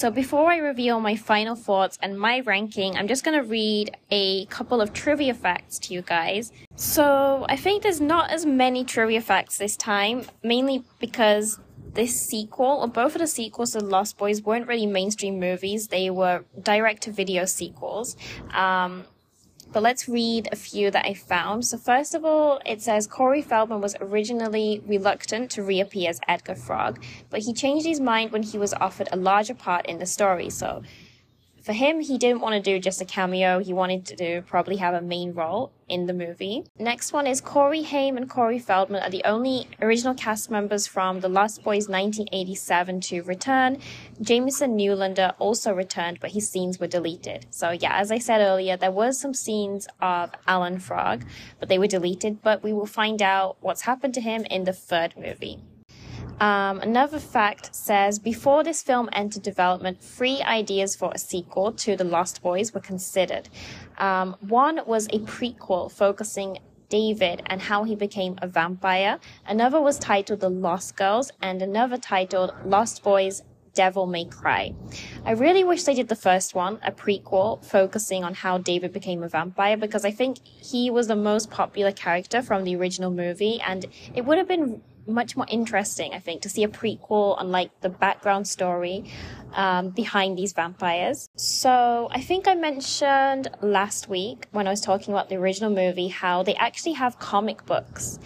So 0.00 0.10
before 0.10 0.50
I 0.50 0.56
reveal 0.56 0.98
my 0.98 1.14
final 1.14 1.54
thoughts 1.54 1.98
and 2.00 2.18
my 2.18 2.40
ranking, 2.40 2.96
I'm 2.96 3.06
just 3.06 3.22
going 3.22 3.38
to 3.38 3.46
read 3.46 3.94
a 4.10 4.46
couple 4.46 4.80
of 4.80 4.94
trivia 4.94 5.34
facts 5.34 5.78
to 5.80 5.92
you 5.92 6.00
guys. 6.00 6.52
So 6.74 7.44
I 7.50 7.56
think 7.56 7.82
there's 7.82 8.00
not 8.00 8.30
as 8.30 8.46
many 8.46 8.82
trivia 8.82 9.20
facts 9.20 9.58
this 9.58 9.76
time, 9.76 10.24
mainly 10.42 10.84
because 11.00 11.60
this 11.92 12.18
sequel, 12.18 12.78
or 12.80 12.88
both 12.88 13.14
of 13.14 13.20
the 13.20 13.26
sequels 13.26 13.72
to 13.72 13.80
Lost 13.80 14.16
Boys, 14.16 14.40
weren't 14.40 14.66
really 14.66 14.86
mainstream 14.86 15.38
movies. 15.38 15.88
They 15.88 16.08
were 16.08 16.46
direct 16.62 17.02
to 17.02 17.12
video 17.12 17.44
sequels. 17.44 18.16
Um, 18.54 19.04
but 19.72 19.82
let's 19.82 20.08
read 20.08 20.48
a 20.52 20.56
few 20.56 20.90
that 20.90 21.06
I 21.06 21.14
found. 21.14 21.66
So 21.66 21.78
first 21.78 22.14
of 22.14 22.24
all, 22.24 22.60
it 22.66 22.82
says 22.82 23.06
Corey 23.06 23.42
Feldman 23.42 23.80
was 23.80 23.96
originally 24.00 24.82
reluctant 24.86 25.50
to 25.52 25.62
reappear 25.62 26.10
as 26.10 26.20
Edgar 26.28 26.54
Frog, 26.54 27.02
but 27.30 27.40
he 27.40 27.52
changed 27.52 27.86
his 27.86 28.00
mind 28.00 28.32
when 28.32 28.42
he 28.42 28.58
was 28.58 28.74
offered 28.74 29.08
a 29.12 29.16
larger 29.16 29.54
part 29.54 29.86
in 29.86 29.98
the 29.98 30.06
story. 30.06 30.50
So 30.50 30.82
for 31.70 31.74
him, 31.74 32.00
he 32.00 32.18
didn't 32.18 32.40
want 32.40 32.56
to 32.56 32.60
do 32.60 32.80
just 32.80 33.00
a 33.00 33.04
cameo. 33.04 33.60
He 33.60 33.72
wanted 33.72 34.04
to 34.06 34.16
do, 34.16 34.42
probably 34.42 34.78
have 34.78 34.92
a 34.92 35.00
main 35.00 35.34
role 35.34 35.70
in 35.88 36.06
the 36.06 36.12
movie. 36.12 36.64
Next 36.80 37.12
one 37.12 37.28
is 37.28 37.40
Corey 37.40 37.82
Haim 37.84 38.16
and 38.16 38.28
Corey 38.28 38.58
Feldman 38.58 39.00
are 39.04 39.08
the 39.08 39.22
only 39.22 39.68
original 39.80 40.14
cast 40.14 40.50
members 40.50 40.88
from 40.88 41.20
The 41.20 41.28
Lost 41.28 41.62
Boys 41.62 41.88
1987 41.88 43.00
to 43.02 43.22
return. 43.22 43.78
Jamison 44.20 44.76
Newlander 44.76 45.32
also 45.38 45.72
returned, 45.72 46.18
but 46.18 46.32
his 46.32 46.50
scenes 46.50 46.80
were 46.80 46.88
deleted. 46.88 47.46
So 47.50 47.70
yeah, 47.70 47.96
as 48.00 48.10
I 48.10 48.18
said 48.18 48.40
earlier, 48.40 48.76
there 48.76 48.90
was 48.90 49.20
some 49.20 49.32
scenes 49.32 49.86
of 50.00 50.32
Alan 50.48 50.80
Frog, 50.80 51.24
but 51.60 51.68
they 51.68 51.78
were 51.78 51.86
deleted. 51.86 52.42
But 52.42 52.64
we 52.64 52.72
will 52.72 52.86
find 52.86 53.22
out 53.22 53.58
what's 53.60 53.82
happened 53.82 54.14
to 54.14 54.20
him 54.20 54.44
in 54.50 54.64
the 54.64 54.72
third 54.72 55.14
movie. 55.16 55.60
Um, 56.40 56.80
another 56.80 57.18
fact 57.18 57.74
says 57.74 58.18
before 58.18 58.64
this 58.64 58.82
film 58.82 59.10
entered 59.12 59.42
development, 59.42 60.00
three 60.00 60.40
ideas 60.40 60.96
for 60.96 61.12
a 61.14 61.18
sequel 61.18 61.72
to 61.72 61.96
The 61.96 62.04
Lost 62.04 62.42
Boys 62.42 62.72
were 62.72 62.80
considered. 62.80 63.50
Um, 63.98 64.34
one 64.40 64.80
was 64.86 65.06
a 65.08 65.18
prequel 65.20 65.92
focusing 65.92 66.58
David 66.88 67.42
and 67.46 67.60
how 67.60 67.84
he 67.84 67.94
became 67.94 68.38
a 68.42 68.48
vampire. 68.48 69.20
Another 69.46 69.80
was 69.80 69.98
titled 69.98 70.40
The 70.40 70.50
Lost 70.50 70.96
Girls, 70.96 71.30
and 71.40 71.62
another 71.62 71.96
titled 71.96 72.52
Lost 72.64 73.04
Boys 73.04 73.42
Devil 73.74 74.06
May 74.06 74.24
Cry. 74.24 74.74
I 75.24 75.32
really 75.32 75.62
wish 75.62 75.84
they 75.84 75.94
did 75.94 76.08
the 76.08 76.16
first 76.16 76.54
one, 76.54 76.80
a 76.82 76.90
prequel 76.90 77.64
focusing 77.64 78.24
on 78.24 78.34
how 78.34 78.58
David 78.58 78.92
became 78.92 79.22
a 79.22 79.28
vampire, 79.28 79.76
because 79.76 80.04
I 80.04 80.10
think 80.10 80.44
he 80.44 80.90
was 80.90 81.06
the 81.06 81.14
most 81.14 81.50
popular 81.50 81.92
character 81.92 82.42
from 82.42 82.64
the 82.64 82.74
original 82.74 83.12
movie, 83.12 83.60
and 83.64 83.86
it 84.14 84.24
would 84.24 84.38
have 84.38 84.48
been 84.48 84.82
much 85.10 85.36
more 85.36 85.46
interesting, 85.50 86.14
I 86.14 86.18
think, 86.18 86.42
to 86.42 86.48
see 86.48 86.64
a 86.64 86.68
prequel 86.68 87.38
on 87.38 87.50
like 87.50 87.70
the 87.80 87.88
background 87.88 88.48
story 88.48 89.04
um, 89.52 89.90
behind 89.90 90.38
these 90.38 90.52
vampires. 90.52 91.28
So 91.36 92.08
I 92.10 92.20
think 92.20 92.48
I 92.48 92.54
mentioned 92.54 93.48
last 93.60 94.08
week 94.08 94.46
when 94.52 94.66
I 94.66 94.70
was 94.70 94.80
talking 94.80 95.12
about 95.12 95.28
the 95.28 95.36
original 95.36 95.70
movie 95.70 96.08
how 96.08 96.42
they 96.42 96.54
actually 96.54 96.92
have 96.94 97.18
comic 97.18 97.66
books 97.66 98.18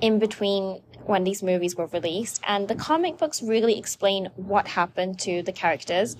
in 0.00 0.18
between 0.18 0.80
when 1.04 1.24
these 1.24 1.42
movies 1.42 1.74
were 1.74 1.86
released, 1.86 2.40
and 2.46 2.68
the 2.68 2.74
comic 2.74 3.16
books 3.16 3.42
really 3.42 3.78
explain 3.78 4.28
what 4.36 4.68
happened 4.68 5.18
to 5.18 5.42
the 5.42 5.52
characters. 5.52 6.16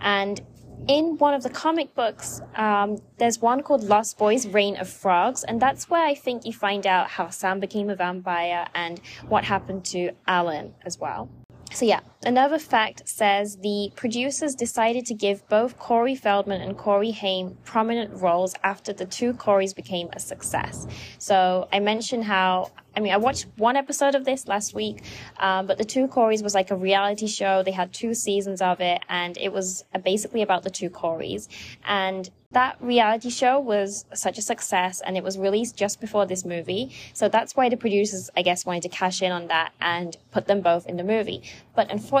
And 0.00 0.40
in 0.88 1.16
one 1.18 1.34
of 1.34 1.42
the 1.42 1.50
comic 1.50 1.94
books, 1.94 2.40
um, 2.56 3.00
there's 3.18 3.40
one 3.40 3.62
called 3.62 3.84
Lost 3.84 4.18
Boys 4.18 4.46
Reign 4.46 4.76
of 4.76 4.88
Frogs, 4.88 5.44
and 5.44 5.60
that's 5.60 5.88
where 5.88 6.04
I 6.04 6.14
think 6.14 6.44
you 6.44 6.52
find 6.52 6.86
out 6.86 7.08
how 7.08 7.30
Sam 7.30 7.60
became 7.60 7.88
a 7.90 7.96
vampire 7.96 8.66
and 8.74 9.00
what 9.28 9.44
happened 9.44 9.84
to 9.86 10.10
Alan 10.26 10.74
as 10.84 10.98
well. 10.98 11.30
So, 11.72 11.86
yeah, 11.86 12.00
another 12.24 12.58
fact 12.58 13.08
says 13.08 13.56
the 13.56 13.92
producers 13.96 14.54
decided 14.54 15.06
to 15.06 15.14
give 15.14 15.46
both 15.48 15.78
Corey 15.78 16.14
Feldman 16.14 16.60
and 16.60 16.76
Corey 16.76 17.10
Haim 17.10 17.56
prominent 17.64 18.20
roles 18.20 18.54
after 18.62 18.92
the 18.92 19.06
two 19.06 19.34
Coreys 19.34 19.74
became 19.74 20.08
a 20.12 20.20
success. 20.20 20.86
So, 21.18 21.68
I 21.72 21.80
mentioned 21.80 22.24
how 22.24 22.70
I 22.96 23.00
mean, 23.00 23.12
I 23.12 23.16
watched 23.16 23.46
one 23.56 23.76
episode 23.76 24.14
of 24.14 24.24
this 24.24 24.46
last 24.46 24.74
week, 24.74 25.02
um, 25.38 25.66
but 25.66 25.78
the 25.78 25.84
Two 25.84 26.06
Coreys 26.06 26.42
was 26.42 26.54
like 26.54 26.70
a 26.70 26.76
reality 26.76 27.26
show. 27.26 27.62
They 27.62 27.72
had 27.72 27.92
two 27.92 28.14
seasons 28.14 28.62
of 28.62 28.80
it, 28.80 29.02
and 29.08 29.36
it 29.38 29.52
was 29.52 29.84
basically 30.04 30.42
about 30.42 30.62
the 30.62 30.70
two 30.70 30.90
Coreys. 30.90 31.48
And 31.84 32.30
that 32.52 32.76
reality 32.80 33.30
show 33.30 33.58
was 33.58 34.04
such 34.14 34.38
a 34.38 34.42
success, 34.42 35.02
and 35.04 35.16
it 35.16 35.24
was 35.24 35.36
released 35.36 35.76
just 35.76 36.00
before 36.00 36.24
this 36.24 36.44
movie. 36.44 36.92
So 37.12 37.28
that's 37.28 37.56
why 37.56 37.68
the 37.68 37.76
producers, 37.76 38.30
I 38.36 38.42
guess, 38.42 38.64
wanted 38.64 38.84
to 38.84 38.88
cash 38.90 39.22
in 39.22 39.32
on 39.32 39.48
that 39.48 39.72
and 39.80 40.16
put 40.30 40.46
them 40.46 40.60
both 40.60 40.86
in 40.86 40.96
the 40.96 41.02
movie. 41.02 41.42
But 41.74 41.90
unfortunately, 41.90 42.13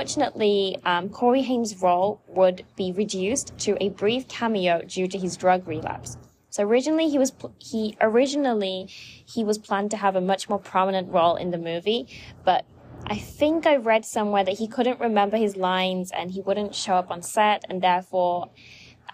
um, 0.84 1.08
Corey 1.08 1.42
Haim's 1.42 1.80
role 1.80 2.20
would 2.28 2.64
be 2.76 2.92
reduced 2.92 3.56
to 3.58 3.76
a 3.82 3.90
brief 3.90 4.28
cameo 4.28 4.82
due 4.82 5.08
to 5.08 5.18
his 5.18 5.36
drug 5.36 5.66
relapse. 5.68 6.16
So 6.50 6.62
originally 6.62 7.08
he 7.08 7.18
was 7.18 7.32
he 7.58 7.96
originally 8.00 8.86
he 8.88 9.42
was 9.42 9.58
planned 9.58 9.90
to 9.90 9.96
have 9.96 10.14
a 10.14 10.20
much 10.20 10.48
more 10.48 10.60
prominent 10.60 11.10
role 11.10 11.34
in 11.34 11.50
the 11.50 11.58
movie, 11.58 12.06
but 12.44 12.64
I 13.06 13.16
think 13.16 13.66
I 13.66 13.76
read 13.76 14.04
somewhere 14.04 14.44
that 14.44 14.58
he 14.58 14.68
couldn't 14.68 15.00
remember 15.00 15.36
his 15.36 15.56
lines 15.56 16.10
and 16.12 16.30
he 16.30 16.40
wouldn't 16.40 16.74
show 16.74 16.94
up 16.94 17.10
on 17.10 17.22
set, 17.22 17.64
and 17.68 17.82
therefore, 17.82 18.50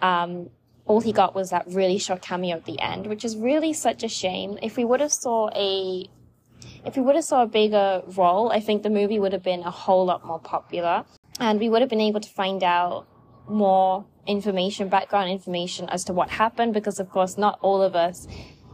um, 0.01 0.49
all 0.85 1.01
he 1.01 1.11
got 1.11 1.33
was 1.35 1.49
that 1.49 1.65
really 1.67 1.97
short 1.97 2.21
cameo 2.21 2.55
at 2.57 2.65
the 2.65 2.79
end, 2.79 3.07
which 3.07 3.25
is 3.25 3.35
really 3.35 3.73
such 3.73 4.03
a 4.03 4.07
shame. 4.07 4.57
If 4.61 4.77
we 4.77 4.85
would 4.85 5.01
have 5.01 5.11
saw 5.11 5.49
a 5.55 6.09
if 6.85 6.95
we 6.95 7.01
would 7.01 7.15
have 7.15 7.23
saw 7.23 7.43
a 7.43 7.47
bigger 7.47 8.01
role, 8.15 8.51
I 8.51 8.59
think 8.59 8.83
the 8.83 8.89
movie 8.89 9.19
would 9.19 9.33
have 9.33 9.43
been 9.43 9.61
a 9.61 9.71
whole 9.71 10.05
lot 10.05 10.25
more 10.25 10.39
popular, 10.39 11.05
and 11.39 11.59
we 11.59 11.69
would 11.69 11.81
have 11.81 11.89
been 11.89 12.01
able 12.01 12.19
to 12.19 12.29
find 12.29 12.63
out 12.63 13.07
more 13.47 14.05
information, 14.27 14.87
background 14.87 15.29
information 15.29 15.89
as 15.89 16.03
to 16.05 16.13
what 16.13 16.29
happened, 16.29 16.73
because 16.73 16.99
of 16.99 17.09
course, 17.09 17.37
not 17.37 17.59
all 17.61 17.81
of 17.81 17.95
us 17.95 18.27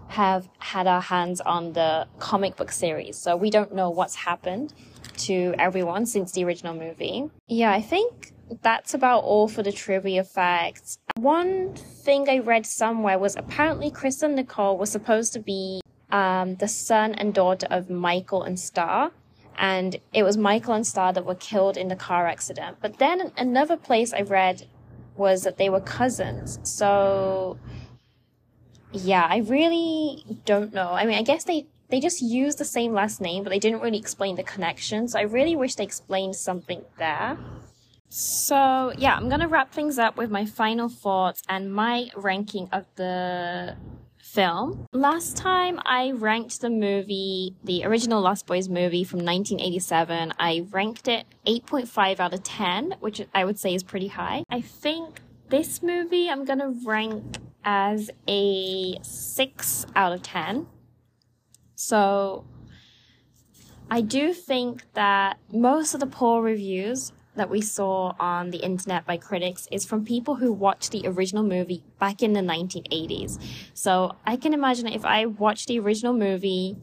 have 0.10 0.48
had 0.60 0.88
our 0.88 1.02
hands 1.02 1.42
on 1.42 1.74
the 1.74 2.08
comic 2.20 2.56
book 2.56 2.72
series. 2.72 3.18
So 3.18 3.36
we 3.36 3.50
don't 3.50 3.74
know 3.74 3.90
what's 3.90 4.16
happened 4.16 4.74
to 5.18 5.54
everyone 5.58 6.06
since 6.06 6.32
the 6.32 6.44
original 6.46 6.74
movie. 6.74 7.30
Yeah, 7.48 7.72
I 7.72 7.82
think 7.82 8.34
that's 8.62 8.94
about 8.94 9.24
all 9.24 9.50
for 9.50 9.64
the 9.64 9.72
trivia 9.74 10.24
facts. 10.24 10.98
One 11.18 11.74
thing 11.74 12.30
I 12.30 12.40
read 12.40 12.66
somewhere 12.66 13.20
was 13.20 13.36
apparently 13.36 13.92
Chris 13.92 14.22
and 14.22 14.36
Nicole 14.36 14.78
were 14.78 14.86
supposed 14.86 15.34
to 15.34 15.40
be 15.40 15.82
um, 16.10 16.56
the 16.56 16.68
son 16.68 17.14
and 17.14 17.34
daughter 17.34 17.68
of 17.70 17.90
Michael 17.90 18.44
and 18.44 18.60
Star. 18.60 19.12
And 19.58 20.00
it 20.14 20.24
was 20.24 20.38
Michael 20.38 20.74
and 20.74 20.86
Star 20.86 21.12
that 21.14 21.26
were 21.26 21.36
killed 21.36 21.78
in 21.78 21.88
the 21.88 21.96
car 21.96 22.28
accident. 22.28 22.78
But 22.82 23.00
then 23.00 23.32
another 23.38 23.76
place 23.76 24.14
I 24.14 24.22
read 24.22 24.68
was 25.16 25.44
that 25.44 25.58
they 25.58 25.70
were 25.70 25.82
cousins. 25.82 26.60
So, 26.64 27.58
yeah, 28.92 29.26
I 29.28 29.38
really 29.38 30.24
don't 30.46 30.74
know. 30.74 30.92
I 30.92 31.06
mean, 31.06 31.18
I 31.18 31.24
guess 31.24 31.44
they 31.44 31.66
they 31.90 32.00
just 32.00 32.22
used 32.22 32.58
the 32.58 32.66
same 32.66 32.94
last 32.94 33.22
name, 33.22 33.44
but 33.44 33.50
they 33.50 33.60
didn't 33.60 33.82
really 33.82 33.98
explain 33.98 34.36
the 34.36 34.44
connection. 34.44 35.08
So 35.08 35.20
I 35.20 35.24
really 35.24 35.56
wish 35.56 35.76
they 35.76 35.86
explained 35.86 36.36
something 36.36 36.84
there. 36.98 37.38
So, 38.10 38.94
yeah, 38.98 39.16
I'm 39.16 39.30
going 39.30 39.42
to 39.42 39.48
wrap 39.48 39.72
things 39.72 39.98
up 39.98 40.18
with 40.18 40.30
my 40.30 40.46
final 40.46 40.90
thoughts 40.90 41.42
and 41.48 41.74
my 41.74 42.10
ranking 42.16 42.70
of 42.72 42.86
the 42.96 43.76
film. 44.38 44.86
Last 44.94 45.36
time 45.36 45.80
I 45.84 46.12
ranked 46.12 46.62
the 46.62 46.70
movie, 46.70 47.56
the 47.64 47.84
original 47.86 48.22
Lost 48.22 48.46
Boys 48.46 48.70
movie 48.70 49.04
from 49.04 49.26
1987, 49.26 50.32
I 50.38 50.64
ranked 50.70 51.08
it 51.08 51.26
8.5 51.48 52.20
out 52.20 52.36
of 52.36 52.44
10, 52.44 52.98
which 53.00 53.20
I 53.34 53.44
would 53.44 53.58
say 53.58 53.74
is 53.74 53.82
pretty 53.82 54.10
high. 54.10 54.44
I 54.52 54.62
think 54.62 55.22
this 55.50 55.82
movie 55.82 56.30
I'm 56.30 56.46
gonna 56.46 56.72
rank 56.86 57.38
as 57.64 58.12
a 58.28 59.00
6 59.02 59.86
out 59.96 60.14
of 60.14 60.22
10. 60.22 60.68
So 61.74 62.46
I 63.90 64.02
do 64.02 64.36
think 64.36 64.84
that 64.94 65.40
most 65.52 65.96
of 65.96 66.00
the 66.00 66.06
poor 66.06 66.44
reviews 66.44 67.12
that 67.38 67.50
we 67.50 67.62
saw 67.62 68.14
on 68.20 68.52
the 68.52 68.58
internet 68.58 69.06
by 69.06 69.18
critics 69.18 69.68
is 69.72 69.86
from 69.86 70.04
people 70.04 70.36
who 70.36 70.52
watched 70.52 70.92
the 70.92 71.08
original 71.08 71.44
movie 71.44 71.84
back 72.00 72.22
in 72.22 72.34
the 72.34 72.42
1980s. 72.42 73.42
So 73.74 74.16
I 74.26 74.36
can 74.36 74.54
imagine 74.54 74.88
if 74.88 75.06
I 75.06 75.26
watched 75.26 75.68
the 75.68 75.80
original 75.80 76.14
movie 76.14 76.78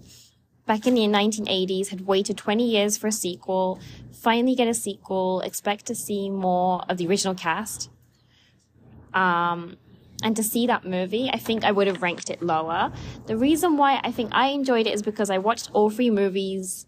back 0.66 0.86
in 0.86 0.94
the 0.94 1.02
1980s, 1.02 1.88
had 1.88 2.06
waited 2.06 2.38
20 2.38 2.66
years 2.68 2.96
for 2.96 3.08
a 3.08 3.12
sequel, 3.12 3.78
finally 4.12 4.54
get 4.54 4.68
a 4.68 4.74
sequel, 4.74 5.40
expect 5.42 5.86
to 5.86 5.94
see 5.94 6.30
more 6.30 6.82
of 6.88 6.96
the 6.96 7.06
original 7.06 7.34
cast. 7.34 7.90
Um, 9.12 9.76
and 10.22 10.34
to 10.36 10.42
see 10.42 10.66
that 10.66 10.86
movie, 10.86 11.28
I 11.32 11.38
think 11.38 11.64
I 11.64 11.72
would 11.72 11.86
have 11.86 12.00
ranked 12.00 12.30
it 12.30 12.40
lower. 12.40 12.92
The 13.26 13.36
reason 13.36 13.76
why 13.76 14.00
I 14.02 14.10
think 14.10 14.30
I 14.32 14.48
enjoyed 14.48 14.86
it 14.86 14.94
is 14.94 15.02
because 15.02 15.28
I 15.28 15.38
watched 15.38 15.70
all 15.72 15.90
three 15.90 16.10
movies 16.10 16.86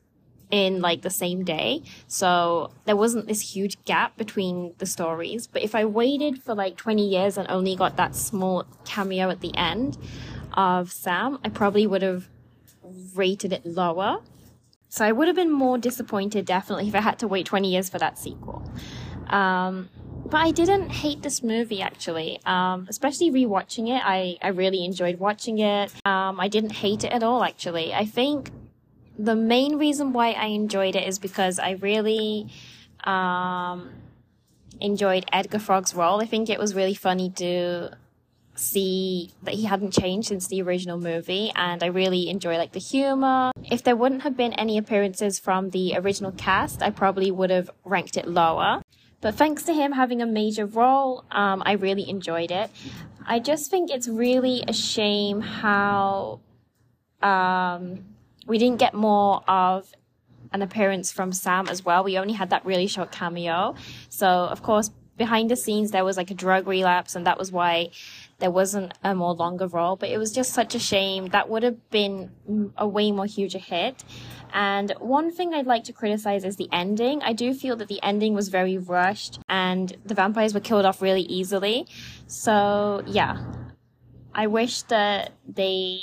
in 0.51 0.81
like 0.81 1.03
the 1.03 1.11
same 1.11 1.45
day. 1.45 1.83
So 2.07 2.71
there 2.85 2.97
wasn't 2.97 3.27
this 3.27 3.55
huge 3.55 3.83
gap 3.85 4.17
between 4.17 4.75
the 4.79 4.87
stories. 4.87 5.47
But 5.47 5.63
if 5.63 5.75
I 5.75 5.85
waited 5.85 6.43
for 6.43 6.55
like 6.55 6.77
20 6.77 7.07
years 7.07 7.37
and 7.37 7.49
only 7.51 7.77
got 7.77 7.97
that 7.97 8.15
small 8.15 8.65
cameo 8.85 9.31
at 9.31 9.41
the 9.41 9.57
end 9.57 9.99
of 10.55 10.93
Sam, 10.93 11.39
I 11.45 11.49
probably 11.49 11.87
would 11.87 12.03
have 12.03 12.29
rated 13.15 13.53
it 13.53 13.67
lower. 13.67 14.23
So 14.89 15.05
I 15.05 15.13
would 15.13 15.27
have 15.27 15.37
been 15.37 15.51
more 15.51 15.79
disappointed 15.79 16.47
definitely 16.47 16.89
if 16.89 16.95
I 16.95 17.01
had 17.01 17.19
to 17.19 17.29
wait 17.29 17.47
20 17.47 17.71
years 17.71 17.89
for 17.89 17.99
that 17.99 18.19
sequel. 18.19 18.71
Um, 19.29 19.89
but 20.27 20.39
I 20.39 20.51
didn't 20.51 20.91
hate 20.91 21.23
this 21.23 21.43
movie 21.43 21.83
actually. 21.83 22.41
Um, 22.47 22.87
especially 22.89 23.31
rewatching 23.31 23.89
it, 23.89 24.03
I, 24.05 24.39
I 24.43 24.49
really 24.49 24.85
enjoyed 24.85 25.19
watching 25.19 25.59
it. 25.59 25.93
Um, 26.05 26.41
I 26.41 26.49
didn't 26.49 26.73
hate 26.73 27.05
it 27.05 27.13
at 27.13 27.23
all 27.23 27.45
actually. 27.45 27.93
I 27.93 28.05
think 28.05 28.51
the 29.19 29.37
main 29.37 29.77
reason 29.79 30.13
why 30.13 30.33
I 30.33 30.47
enjoyed 30.47 30.97
it 30.97 31.07
is 31.07 31.19
because 31.19 31.59
I 31.59 31.73
really 31.73 32.49
um, 33.05 33.91
enjoyed 34.81 35.25
Edgar 35.33 35.59
Frog's 35.59 35.95
role. 35.95 36.21
I 36.21 36.27
think 36.27 36.51
it 36.51 36.59
was 36.59 36.75
really 36.75 36.95
funny 36.95 37.31
to 37.31 37.91
see 38.55 39.33
that 39.43 39.55
he 39.55 39.65
hadn't 39.65 39.93
changed 39.93 40.29
since 40.29 40.49
the 40.49 40.63
original 40.63 40.99
movie 40.99 41.53
and 41.55 41.83
I 41.83 41.87
really 41.87 42.31
enjoy 42.31 42.57
like 42.57 42.73
the 42.73 42.81
humor. 42.81 43.53
If 43.71 43.83
there 43.83 43.97
wouldn't 43.97 44.23
have 44.23 44.37
been 44.37 44.55
any 44.55 44.79
appearances 44.79 45.39
from 45.39 45.71
the 45.71 45.95
original 45.97 46.33
cast, 46.33 46.83
I 46.83 46.91
probably 46.91 47.31
would 47.31 47.51
have 47.51 47.71
ranked 47.85 48.17
it 48.17 48.27
lower. 48.27 48.83
But 49.21 49.35
thanks 49.35 49.63
to 49.65 49.75
him 49.75 49.93
having 49.93 50.23
a 50.23 50.27
major 50.27 50.67
role, 50.67 51.25
um, 51.31 51.63
I 51.67 51.73
really 51.73 52.09
enjoyed 52.09 52.51
it. 52.51 52.71
I 53.27 53.41
just 53.41 53.71
think 53.71 53.91
it's 53.91 54.09
really 54.09 54.63
a 54.69 54.73
shame 54.73 55.41
how 55.41 56.41
um, 57.23 58.05
we 58.47 58.59
didn't 58.59 58.79
get 58.79 58.95
more 58.95 59.43
of 59.49 59.93
an 60.53 60.63
appearance 60.63 61.13
from 61.13 61.33
Sam 61.33 61.69
as 61.69 61.85
well. 61.85 62.05
We 62.05 62.19
only 62.19 62.35
had 62.35 62.51
that 62.51 62.65
really 62.65 62.87
short 62.87 63.13
cameo. 63.13 63.75
So, 64.09 64.29
of 64.29 64.63
course, 64.63 64.91
behind 65.17 65.51
the 65.51 65.57
scenes, 65.57 65.91
there 65.91 66.05
was 66.05 66.17
like 66.17 66.31
a 66.31 66.35
drug 66.35 66.67
relapse, 66.67 67.17
and 67.17 67.27
that 67.27 67.39
was 67.39 67.51
why 67.51 67.91
there 68.39 68.51
wasn't 68.51 68.95
a 69.03 69.15
more 69.15 69.35
longer 69.35 69.67
role. 69.67 69.97
But 69.97 70.11
it 70.11 70.19
was 70.19 70.33
just 70.33 70.53
such 70.53 70.75
a 70.75 70.79
shame. 70.79 71.27
That 71.29 71.49
would 71.49 71.63
have 71.63 71.91
been 71.91 72.31
a 72.77 72.87
way 72.87 73.11
more 73.13 73.27
huge 73.27 73.55
a 73.55 73.59
hit. 73.59 74.05
And 74.53 74.93
one 75.01 75.33
thing 75.33 75.53
I'd 75.53 75.67
like 75.67 75.85
to 75.85 75.93
criticize 75.93 76.45
is 76.45 76.57
the 76.57 76.69
ending. 76.73 77.23
I 77.23 77.33
do 77.33 77.53
feel 77.53 77.77
that 77.77 77.89
the 77.89 78.03
ending 78.03 78.33
was 78.33 78.49
very 78.49 78.79
rushed 78.79 79.41
and 79.49 79.95
the 80.05 80.15
vampires 80.15 80.55
were 80.55 80.61
killed 80.61 80.87
off 80.87 81.03
really 81.03 81.23
easily. 81.23 81.87
So, 82.27 83.03
yeah. 83.07 83.45
I 84.35 84.47
wish 84.49 84.83
that 84.83 85.33
they 85.47 85.99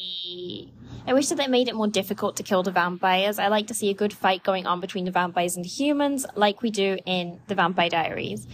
I 1.06 1.14
wish 1.14 1.28
that 1.30 1.36
they 1.36 1.47
made 1.47 1.68
it 1.68 1.76
more 1.76 1.88
difficult 1.88 2.38
to 2.38 2.43
kill 2.43 2.64
the 2.64 2.72
vampires. 2.72 3.38
I 3.38 3.47
like 3.47 3.68
to 3.68 3.74
see 3.74 3.89
a 3.89 3.93
good 3.93 4.14
fight 4.14 4.43
going 4.43 4.66
on 4.66 4.80
between 4.80 5.04
the 5.04 5.12
vampires 5.12 5.58
and 5.58 5.66
humans, 5.66 6.26
like 6.36 6.62
we 6.62 6.72
do 6.72 6.97
in 7.06 7.41
the 7.47 7.56
Vampire 7.56 7.89
Diaries. 7.89 8.47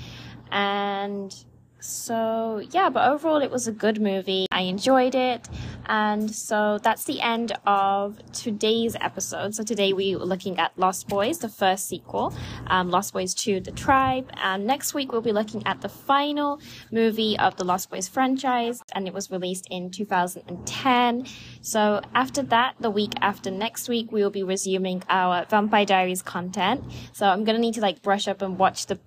And 0.52 1.34
so, 1.82 2.62
yeah, 2.72 2.90
but 2.90 3.10
overall, 3.10 3.42
it 3.42 3.52
was 3.52 3.68
a 3.68 3.72
good 3.72 4.02
movie. 4.02 4.48
I 4.52 4.62
enjoyed 4.62 5.16
it. 5.16 5.48
And 5.88 6.34
so 6.34 6.78
that's 6.84 7.06
the 7.06 7.20
end 7.22 7.54
of 7.66 8.20
today's 8.32 8.96
episode. 9.00 9.56
So 9.56 9.64
today 9.64 9.94
we 9.94 10.16
were 10.16 10.26
looking 10.26 10.60
at 10.60 10.72
Lost 10.78 11.08
Boys, 11.08 11.40
the 11.40 11.50
first 11.50 11.88
sequel, 11.88 12.34
um, 12.68 12.92
Lost 12.92 13.14
Boys 13.14 13.34
2, 13.34 13.62
The 13.62 13.72
Tribe. 13.72 14.30
And 14.36 14.68
next 14.68 14.94
week 14.94 15.12
we'll 15.12 15.22
be 15.22 15.32
looking 15.32 15.66
at 15.66 15.82
the 15.82 15.90
final 15.90 16.60
movie 16.92 17.38
of 17.40 17.56
the 17.56 17.64
Lost 17.64 17.90
Boys 17.90 18.08
franchise. 18.08 18.82
And 18.94 19.08
it 19.08 19.14
was 19.14 19.32
released 19.32 19.68
in 19.72 19.90
2010. 19.90 21.26
So 21.62 22.02
after 22.14 22.44
that, 22.44 22.76
the 22.80 22.92
week 22.92 23.14
after 23.22 23.50
next 23.50 23.90
week, 23.90 24.12
we 24.12 24.22
will 24.22 24.30
be 24.30 24.44
resuming 24.44 25.04
our 25.10 25.46
Vampire 25.46 25.86
Diaries 25.86 26.22
content. 26.22 26.84
So 27.14 27.26
I'm 27.26 27.46
to 27.46 27.58
need 27.58 27.74
to 27.76 27.82
like 27.82 28.02
brush 28.02 28.28
up 28.28 28.42
and 28.42 28.58
watch 28.60 28.86
the 28.86 29.00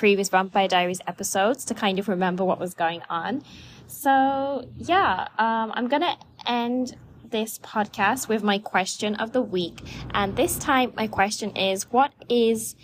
previous 0.00 0.30
Vampire 0.30 0.66
Diaries 0.66 1.02
episodes 1.06 1.62
to 1.66 1.74
kind 1.74 1.98
of 1.98 2.08
remember 2.08 2.42
what 2.42 2.58
was 2.58 2.72
going 2.72 3.02
on. 3.10 3.44
So, 3.86 4.66
yeah, 4.78 5.28
um, 5.36 5.72
I'm 5.74 5.88
going 5.88 6.00
to 6.00 6.16
end 6.46 6.96
this 7.28 7.58
podcast 7.58 8.26
with 8.26 8.42
my 8.42 8.56
question 8.58 9.14
of 9.16 9.32
the 9.32 9.42
week. 9.42 9.82
And 10.12 10.36
this 10.36 10.56
time, 10.56 10.94
my 10.96 11.06
question 11.06 11.54
is 11.54 11.92
What 11.92 12.12
is 12.30 12.76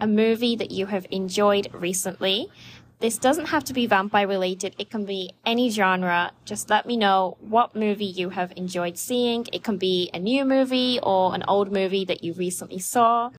a 0.00 0.08
movie 0.08 0.56
that 0.56 0.72
you 0.72 0.86
have 0.86 1.06
enjoyed 1.12 1.68
recently? 1.72 2.50
This 2.98 3.18
doesn't 3.18 3.46
have 3.46 3.62
to 3.64 3.72
be 3.72 3.86
vampire 3.86 4.26
related. 4.26 4.74
It 4.76 4.90
can 4.90 5.04
be 5.04 5.30
any 5.46 5.70
genre. 5.70 6.32
Just 6.44 6.70
let 6.70 6.86
me 6.86 6.96
know 6.96 7.36
what 7.38 7.76
movie 7.76 8.04
you 8.20 8.30
have 8.30 8.52
enjoyed 8.56 8.98
seeing. 8.98 9.46
It 9.52 9.62
can 9.62 9.76
be 9.76 10.10
a 10.12 10.18
new 10.18 10.44
movie 10.44 10.98
or 11.04 11.36
an 11.36 11.44
old 11.46 11.70
movie 11.70 12.04
that 12.06 12.24
you 12.24 12.32
recently 12.32 12.80
saw. 12.80 13.30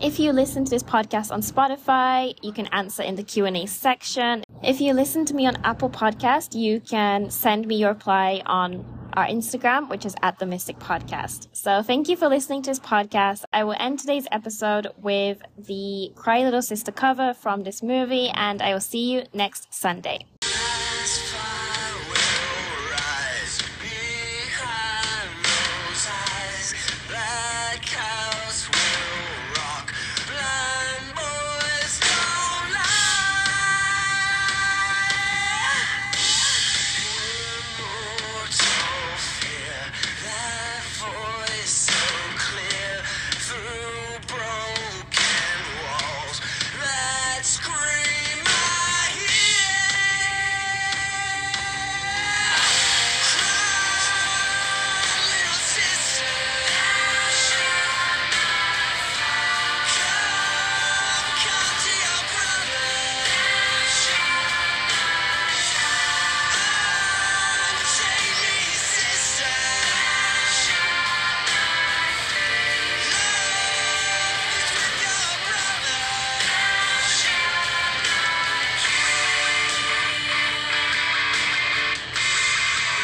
If 0.00 0.18
you 0.18 0.32
listen 0.32 0.64
to 0.64 0.70
this 0.70 0.82
podcast 0.82 1.30
on 1.30 1.40
Spotify, 1.40 2.34
you 2.42 2.52
can 2.52 2.66
answer 2.68 3.02
in 3.02 3.14
the 3.14 3.22
Q&A 3.22 3.66
section. 3.66 4.44
If 4.62 4.80
you 4.80 4.94
listen 4.94 5.24
to 5.26 5.34
me 5.34 5.46
on 5.46 5.56
Apple 5.64 5.90
Podcast, 5.90 6.54
you 6.58 6.80
can 6.80 7.30
send 7.30 7.66
me 7.66 7.76
your 7.76 7.90
reply 7.90 8.42
on 8.46 8.84
our 9.14 9.26
Instagram, 9.26 9.88
which 9.88 10.06
is 10.06 10.14
at 10.22 10.38
the 10.38 10.46
Mystic 10.46 10.78
Podcast. 10.78 11.48
So 11.52 11.82
thank 11.82 12.08
you 12.08 12.16
for 12.16 12.28
listening 12.28 12.62
to 12.62 12.70
this 12.70 12.80
podcast. 12.80 13.44
I 13.52 13.64
will 13.64 13.76
end 13.78 13.98
today's 13.98 14.26
episode 14.32 14.88
with 14.96 15.42
the 15.58 16.12
Cry 16.16 16.42
Little 16.44 16.62
Sister 16.62 16.92
cover 16.92 17.34
from 17.34 17.62
this 17.62 17.82
movie, 17.82 18.28
and 18.34 18.62
I 18.62 18.72
will 18.72 18.80
see 18.80 19.12
you 19.12 19.24
next 19.32 19.72
Sunday. 19.74 20.26